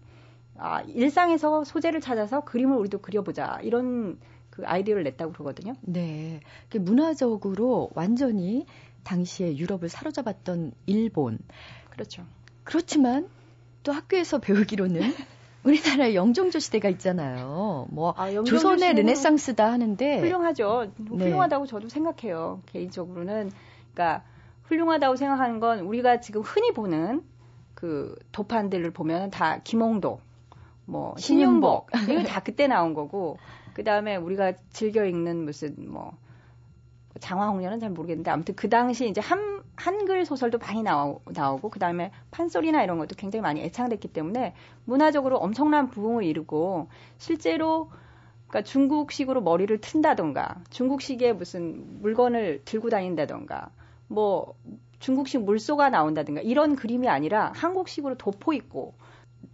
[0.59, 4.19] 아 일상에서 소재를 찾아서 그림을 우리도 그려보자 이런
[4.51, 5.73] 그 아이디어를 냈다고 그러거든요.
[5.81, 6.41] 네.
[6.69, 8.65] 그 문화적으로 완전히
[9.03, 11.39] 당시에 유럽을 사로잡았던 일본.
[11.89, 12.23] 그렇죠.
[12.63, 13.27] 그렇지만
[13.83, 15.01] 또 학교에서 배우기로는
[15.63, 17.87] 우리나라에 영종조 시대가 있잖아요.
[17.89, 20.91] 뭐 아, 조선의 르네상스다 하는데 훌륭하죠.
[20.97, 21.25] 네.
[21.25, 22.61] 훌륭하다고 저도 생각해요.
[22.67, 23.51] 개인적으로는
[23.93, 24.23] 그러니까
[24.63, 27.23] 훌륭하다고 생각하는 건 우리가 지금 흔히 보는
[27.73, 30.19] 그 도판들을 보면 다 김홍도,
[30.85, 33.37] 뭐 신윤복 이거 다 그때 나온 거고
[33.73, 36.17] 그 다음에 우리가 즐겨 읽는 무슨 뭐
[37.19, 42.11] 장화홍련은 잘 모르겠는데 아무튼 그 당시 이제 한 한글 소설도 많이 나오, 나오고 그 다음에
[42.31, 44.53] 판소리나 이런 것도 굉장히 많이 애창됐기 때문에
[44.85, 47.89] 문화적으로 엄청난 부흥을 이루고 실제로
[48.47, 53.71] 그러니까 중국식으로 머리를 튼다던가 중국식의 무슨 물건을 들고 다닌다던가
[54.07, 54.55] 뭐
[54.99, 58.93] 중국식 물소가 나온다든가 이런 그림이 아니라 한국식으로 도포 있고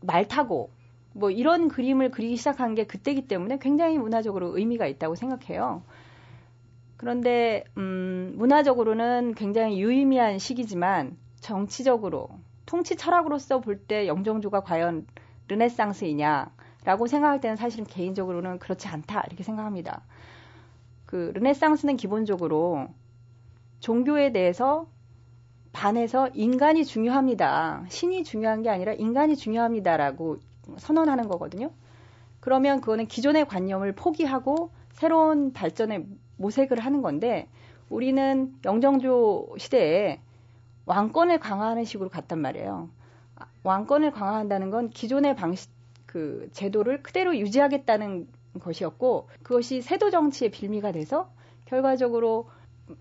[0.01, 0.71] 말 타고
[1.17, 5.81] 뭐 이런 그림을 그리기 시작한 게 그때기 때문에 굉장히 문화적으로 의미가 있다고 생각해요.
[6.95, 12.29] 그런데 음, 문화적으로는 굉장히 유의미한 시기지만 정치적으로
[12.67, 15.07] 통치 철학으로서 볼 때 영종조가 과연
[15.47, 20.03] 르네상스이냐라고 생각할 때는 사실은 개인적으로는 그렇지 않다 이렇게 생각합니다.
[21.07, 22.89] 그 르네상스는 기본적으로
[23.79, 24.87] 종교에 대해서
[25.71, 27.85] 반해서 인간이 중요합니다.
[27.89, 30.39] 신이 중요한 게 아니라 인간이 중요합니다라고
[30.77, 31.71] 선언하는 거거든요.
[32.39, 36.05] 그러면 그거는 기존의 관념을 포기하고 새로운 발전의
[36.37, 37.47] 모색을 하는 건데
[37.89, 40.19] 우리는 영정조 시대에
[40.85, 42.89] 왕권을 강화하는 식으로 갔단 말이에요.
[43.63, 45.69] 왕권을 강화한다는 건 기존의 방식
[46.05, 48.27] 그 제도를 그대로 유지하겠다는
[48.61, 51.29] 것이었고 그것이 세도 정치의 빌미가 돼서
[51.65, 52.49] 결과적으로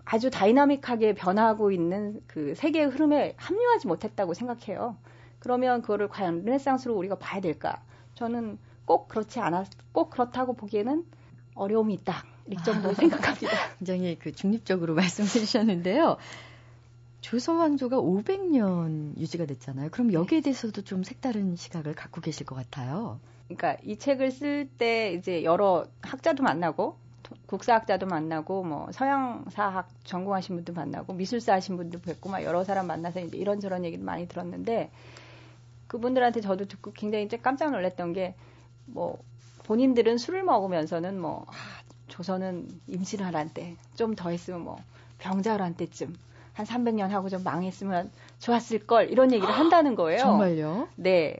[0.03, 4.97] 아주 다이나믹하게 변화하고 있는 그 세계의 흐름에 합류하지 못했다고 생각해요.
[5.39, 7.81] 그러면 그거를 과연 르네상스로 우리가 봐야 될까?
[8.15, 11.05] 저는 꼭 그렇지 않았, 꼭 그렇다고 보기에는
[11.55, 12.23] 어려움이 있다.
[12.49, 13.51] 이 정도 생각합니다.
[13.79, 16.17] 굉장히 그 중립적으로 말씀해 주셨는데요.
[17.21, 19.89] 조선 왕조가 500년 유지가 됐잖아요.
[19.91, 23.19] 그럼 여기에 대해서도 좀 색다른 시각을 갖고 계실 것 같아요.
[23.47, 26.97] 그러니까 이 책을 쓸 때 이제 여러 학자도 만나고
[27.47, 33.19] 국사학자도 만나고 뭐 서양사학 전공하신 분도 만나고 미술사 하신 분도 뵙고 막 여러 사람 만나서
[33.21, 34.89] 이제 이런저런 얘기를 많이 들었는데
[35.87, 38.35] 그분들한테 저도 듣고 굉장히 깜짝 놀랐던 게
[38.87, 39.17] 뭐
[39.65, 41.53] 본인들은 술을 먹으면서는 뭐 아,
[42.07, 44.77] 조선은 임진왜란 때 좀 더 했으면 뭐
[45.19, 46.15] 병자호란 때쯤
[46.53, 50.19] 한 300년 하고 좀 망했으면 좋았을 걸 이런 얘기를 한다는 거예요.
[50.19, 50.87] 정말요?
[50.95, 51.37] 네.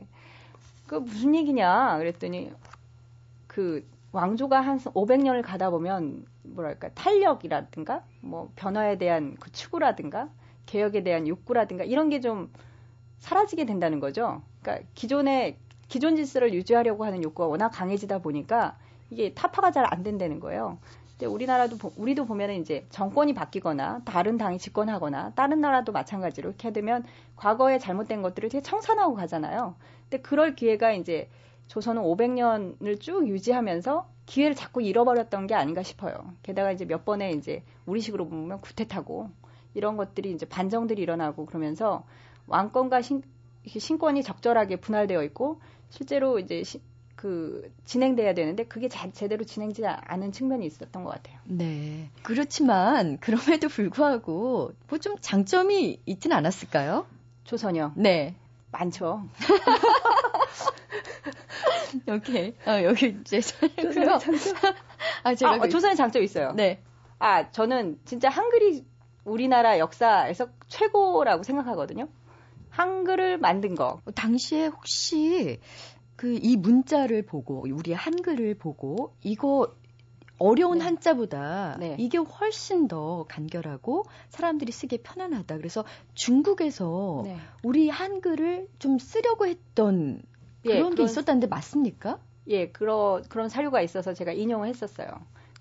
[0.87, 2.51] 그 무슨 얘기냐 그랬더니
[3.47, 10.29] 그 왕조가 한 500년을 가다 보면 뭐랄까 탄력이라든가 뭐 변화에 대한 그 추구라든가
[10.65, 12.51] 개혁에 대한 욕구라든가 이런 게 좀
[13.19, 14.41] 사라지게 된다는 거죠.
[14.61, 18.77] 그러니까 기존의 기존 질서를 유지하려고 하는 욕구가 워낙 강해지다 보니까
[19.09, 20.77] 이게 타파가 잘 안 된다는 거예요.
[21.11, 27.03] 근데 우리나라도 우리도 보면은 이제 정권이 바뀌거나 다른 당이 집권하거나 다른 나라도 마찬가지로 이렇게 되면
[27.35, 29.75] 과거에 잘못된 것들을 되게 청산하고 가잖아요.
[30.03, 31.29] 근데 그럴 기회가 이제
[31.67, 36.13] 조선은 500년을 쭉 유지하면서 기회를 자꾸 잃어버렸던 게 아닌가 싶어요.
[36.43, 39.29] 게다가 이제 몇 번에 이제 우리식으로 보면 구태타고
[39.73, 42.03] 이런 것들이 이제 반정들이 일어나고 그러면서
[42.47, 43.21] 왕권과 신,
[43.67, 46.81] 신권이 적절하게 분할되어 있고 실제로 이제 시,
[47.15, 51.37] 그 진행돼야 되는데 그게 자, 제대로 진행되지 않은 측면이 있었던 것 같아요.
[51.45, 52.09] 네.
[52.23, 57.05] 그렇지만 그럼에도 불구하고 뭐 좀 장점이 있진 않았을까요?
[57.43, 57.93] 조선요.
[57.95, 58.35] 네.
[58.71, 59.27] 많죠.
[62.07, 62.53] 오케이.
[62.65, 64.19] 아, 여기 이제 조선의 장점.
[65.23, 66.51] 아, 제가 아, 그, 조선의 장점 있어요.
[66.53, 66.81] 네.
[67.19, 68.85] 아, 저는 진짜 한글이
[69.23, 72.07] 우리나라 역사에서 최고라고 생각하거든요.
[72.77, 74.01] 한글을 만든 거.
[74.15, 75.59] 당시에 혹시
[76.15, 79.75] 그 이 문자를 보고 우리 한글을 보고 이거
[80.39, 80.85] 어려운 네.
[80.85, 81.95] 한자보다 네.
[81.99, 85.57] 이게 훨씬 더 간결하고 사람들이 쓰기 편안하다.
[85.57, 87.37] 그래서 중국에서 네.
[87.63, 90.21] 우리 한글을 좀 쓰려고 했던
[90.65, 92.19] 예, 그런 게 있었다는데 맞습니까?
[92.47, 95.07] 예, 그런 그런 사료가 있어서 제가 인용을 했었어요.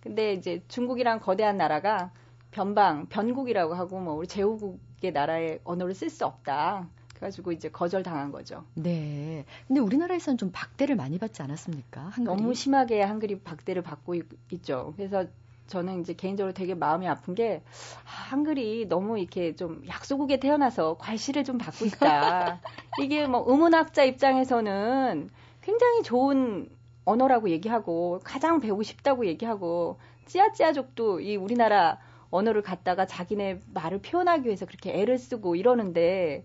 [0.03, 2.13] 근데 이제 중국이란 거대한 나라가
[2.51, 6.89] 변방, 변국이라고 하고 뭐 우리 제후국의 나라의 언어를 쓸 수 없다.
[7.17, 8.65] 그래가지고 이제 거절당한 거죠.
[8.75, 9.45] 네.
[9.67, 12.03] 근데 우리나라에서는 좀 박대를 많이 받지 않았습니까?
[12.03, 12.37] 한글이?
[12.37, 14.25] 너무 심하게 한글이 박대를 받고 있,
[14.63, 15.25] 죠 그래서
[15.67, 17.63] 저는 이제 개인적으로 되게 마음이 아픈 게
[18.05, 22.61] 아, 한글이 너무 이렇게 좀 약소국에 태어나서 괄시를 좀 받고 있다.
[23.03, 25.31] 이게 뭐 의문학자 입장에서는
[25.63, 26.69] 굉장히 좋은
[27.07, 31.99] 언어라고 얘기하고 가장 배우고 싶다고 얘기하고 찌아찌아족도 이 우리나라
[32.31, 36.45] 언어를 갖다가 자기네 말을 표현하기 위해서 그렇게 애를 쓰고 이러는데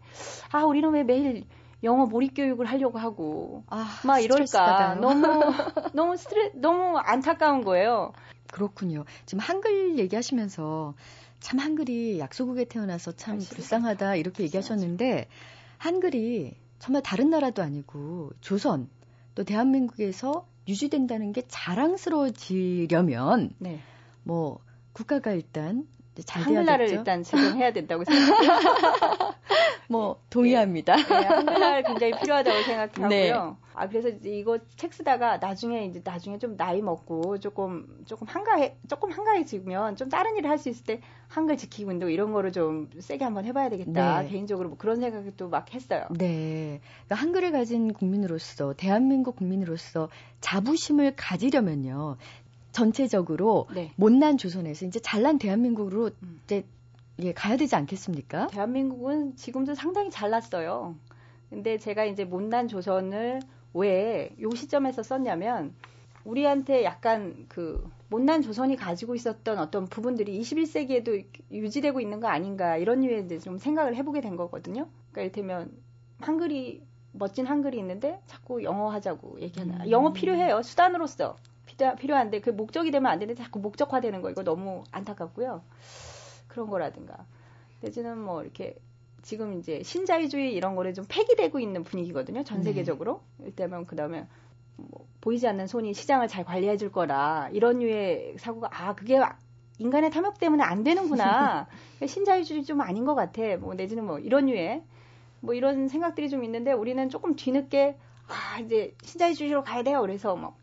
[0.52, 1.46] 아 우리는 왜 매일
[1.84, 4.96] 영어 몰입 교육을 하려고 하고 아, 막 이럴까.
[4.96, 5.22] 너무
[5.94, 8.14] 너무 스트레 너무 안타까운 거예요.
[8.52, 9.06] 그렇군요.
[9.26, 10.94] 지금 한글 얘기하시면서
[11.40, 15.28] 참 한글이 약소국에 태어나서 참 아, 불쌍하다 이렇게 얘기하셨는데
[15.78, 18.90] 한글이 정말 다른 나라도 아니고 조선
[19.34, 23.80] 또 대한민국에서 유지된다는 게 자랑스러워지려면 네.
[24.24, 24.60] 뭐
[24.94, 25.86] 국가가 일단
[26.28, 26.90] 한글날을.
[26.90, 28.52] 일단 제정해야 된다고 생각해요.
[29.88, 30.96] 뭐 동의합니다.
[30.96, 33.08] 네, 한글날 굉장히 필요하다고 생각하고요.
[33.10, 33.32] 네.
[33.74, 39.12] 아 그래서 이거 책 쓰다가 나중에 이제 나중에 좀 나이 먹고 조금 조금 한가해 조금
[39.12, 43.24] 한가해지면 좀 다른 일을 할 수 있을 때 한글 지키고 운동 이런 거를 좀 세게
[43.24, 44.22] 한번 해봐야 되겠다.
[44.22, 44.30] 네.
[44.30, 46.06] 개인적으로 뭐 그런 생각을 또 막 했어요.
[46.12, 46.80] 네.
[47.06, 50.10] 그러니까 한글을 가진 국민으로서 대한민국 국민으로서
[50.42, 52.18] 자부심을 가지려면요.
[52.72, 53.92] 전체적으로 네.
[53.96, 56.42] 못난 조선에서 이제 잘난 대한민국으로 음.
[56.46, 56.66] 이제
[57.20, 58.48] 예, 가야 되지 않겠습니까?
[58.48, 60.96] 대한민국은 지금도 상당히 잘났어요.
[61.50, 63.42] 근데 제가 이제 못난 조선을
[63.74, 65.74] 왜 요 시점에서 썼냐면
[66.24, 73.02] 우리한테 약간 그 못난 조선이 가지고 있었던 어떤 부분들이 21세기에도 유지되고 있는 거 아닌가 이런
[73.02, 74.88] 류에 이제 좀 생각을 해보게 된 거거든요.
[75.12, 75.72] 그러니까 이를테면
[76.20, 79.84] 한글이 멋진 한글이 있는데 자꾸 영어 하자고 얘기하나.
[79.84, 79.90] 음.
[79.90, 80.62] 영어 필요해요.
[80.62, 81.36] 수단으로서
[81.78, 85.62] 필요, 필요한데 그 목적이 되면 안 되는데 자꾸 목적화되는 거 이거 너무 안타깝고요.
[86.48, 87.26] 그런 거라든가.
[87.82, 88.76] 내지는 뭐 이렇게
[89.22, 92.44] 지금 이제 신자유주의 이런 거를 좀 폐기되고 있는 분위기거든요.
[92.44, 92.66] 전 네.
[92.66, 93.22] 세계적으로.
[93.44, 94.28] 일테면 그다음에
[94.76, 99.20] 뭐 보이지 않는 손이 시장을 잘 관리해 줄 거라 이런 류의 사고가 아 그게
[99.78, 101.68] 인간의 탐욕 때문에 안 되는구나.
[102.06, 103.58] 신자유주의 좀 아닌 것 같아.
[103.58, 104.84] 뭐 내지는 뭐 이런 류의
[105.40, 110.02] 뭐 이런 생각들이 좀 있는데 우리는 조금 뒤늦게 아 이제 신자유주의로 가야 돼요.
[110.02, 110.56] 그래서 막,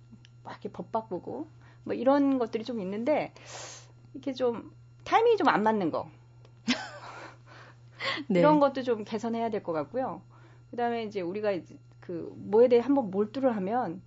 [0.49, 1.47] 막 이렇게 법 바꾸고
[1.85, 3.33] 뭐 이런 것들이 좀 있는데
[4.15, 4.73] 이렇게 좀
[5.05, 6.09] 타이밍이 좀 안 맞는 거
[8.29, 8.41] 네.
[8.41, 10.23] 이런 것도 좀 개선해야 될 것 같고요.
[10.71, 14.01] 그다음에 이제 우리가 이제 그 뭐에 대해 한번 몰두를 하면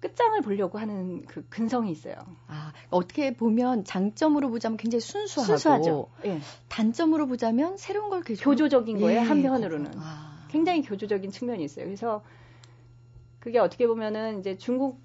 [0.00, 2.14] 끝장을 보려고 하는 그 근성이 있어요.
[2.48, 6.08] 아, 어떻게 보면 장점으로 보자면 굉장히 순수하고 순수하죠.
[6.26, 6.40] 예.
[6.68, 9.20] 단점으로 보자면 새로운 걸 계속 교조적인 거예요.
[9.20, 10.46] 예, 한편으로는 아.
[10.50, 11.86] 굉장히 교조적인 측면이 있어요.
[11.86, 12.22] 그래서
[13.40, 15.00] 그게 어떻게 보면은 이제 중국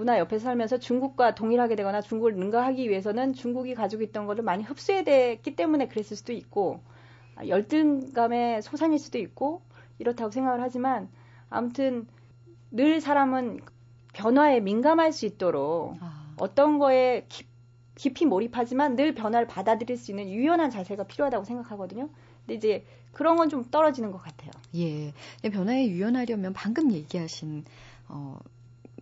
[0.00, 5.04] 문화 옆에 살면서 중국과 동일하게 되거나 중국을 능가하기 위해서는 중국이 가지고 있던 거를 많이 흡수해야
[5.04, 6.80] 됐기 때문에 그랬을 수도 있고
[7.36, 9.60] 아, 열등감의 소산일 수도 있고
[9.98, 11.10] 이렇다고 생각을 하지만
[11.50, 12.06] 아무튼
[12.70, 13.60] 늘 사람은
[14.14, 16.34] 변화에 민감할 수 있도록 아.
[16.38, 17.44] 어떤 거에 기-
[17.94, 22.08] 깊이 몰입하지만 늘 변화를 받아들일 수 있는 유연한 자세가 필요하다고 생각하거든요.
[22.46, 24.50] 근데 이제 그런 건 좀 떨어지는 것 같아요.
[24.76, 25.12] 예.
[25.50, 27.64] 변화에 유연하려면 방금 얘기하신
[28.08, 28.38] 어,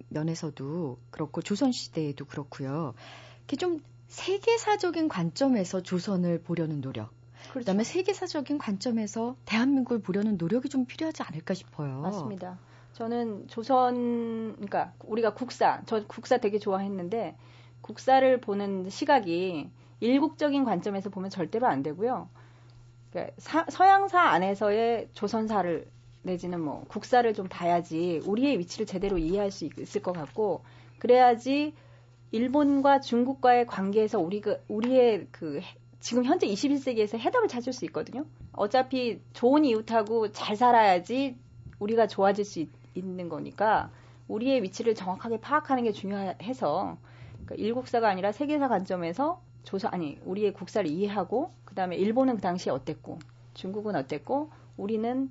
[0.08, 2.94] 면에서도 그렇고 조선 시대에도 그렇고요.
[3.40, 7.10] 이렇게 좀 세계사적인 관점에서 조선을 보려는 노력.
[7.50, 7.60] 그렇죠.
[7.60, 12.00] 그다음에 세계사적인 관점에서 대한민국을 보려는 노력이 좀 필요하지 않을까 싶어요.
[12.00, 12.58] 맞습니다.
[12.94, 17.36] 저는 조선 그러니까 우리가 국사 저 국사 되게 좋아했는데
[17.80, 22.28] 국사를 보는 시각이 일국적인 관점에서 보면 절대로 안 되고요.
[23.10, 25.88] 그러니까 사, 서양사 안에서의 조선사를
[26.22, 30.62] 내지는 뭐 국사를 좀 봐야지 우리의 위치를 제대로 이해할 수 있을 것 같고
[30.98, 31.74] 그래야지
[32.30, 35.60] 일본과 중국과의 관계에서 우리가 우리의 그
[36.00, 38.24] 지금 현재 21세기에서 해답을 찾을 수 있거든요.
[38.52, 41.36] 어차피 좋은 이웃하고 잘 살아야지
[41.78, 43.92] 우리가 좋아질 수 있, 는 거니까
[44.26, 46.98] 우리의 위치를 정확하게 파악하는 게 중요해서
[47.44, 53.20] 그러니까 일국사가 아니라 세계사 관점에서 조선 아니 우리의 국사를 이해하고 그다음에 일본은 그 당시에 어땠고
[53.54, 55.30] 중국은 어땠고 우리는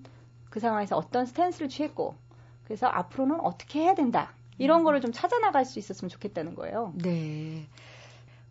[0.50, 2.16] 그 상황에서 어떤 스탠스를 취했고
[2.64, 4.84] 그래서 앞으로는 어떻게 해야 된다 이런 음.
[4.84, 6.94] 거를 좀 찾아 나갈 수 있었으면 좋겠다는 거예요.
[6.96, 7.68] 네.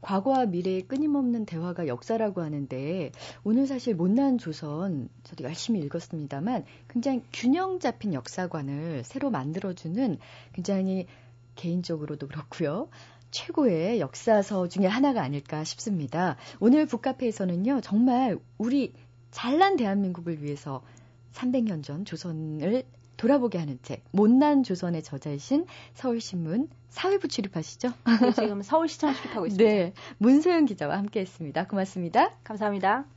[0.00, 3.10] 과거와 미래의 끊임없는 대화가 역사라고 하는데
[3.42, 10.18] 오늘 사실 못난 조선 저도 열심히 읽었습니다만 굉장히 균형 잡힌 역사관을 새로 만들어주는
[10.52, 11.06] 굉장히
[11.56, 12.88] 개인적으로도 그렇고요.
[13.30, 16.36] 최고의 역사서 중에 하나가 아닐까 싶습니다.
[16.60, 18.94] 오늘 북카페에서는요, 정말 우리
[19.30, 20.82] 잘난 대한민국을 위해서
[21.36, 22.84] 300년 전 조선을
[23.16, 27.88] 돌아보게 하는 책, 못난 조선의 저자이신 서울신문 사회부 출입하시죠?
[28.20, 29.64] 네, 지금 서울시청 출입하고 있습니다.
[29.70, 31.66] 네, 문소영 기자와 함께했습니다.
[31.66, 32.36] 고맙습니다.
[32.44, 33.15] 감사합니다.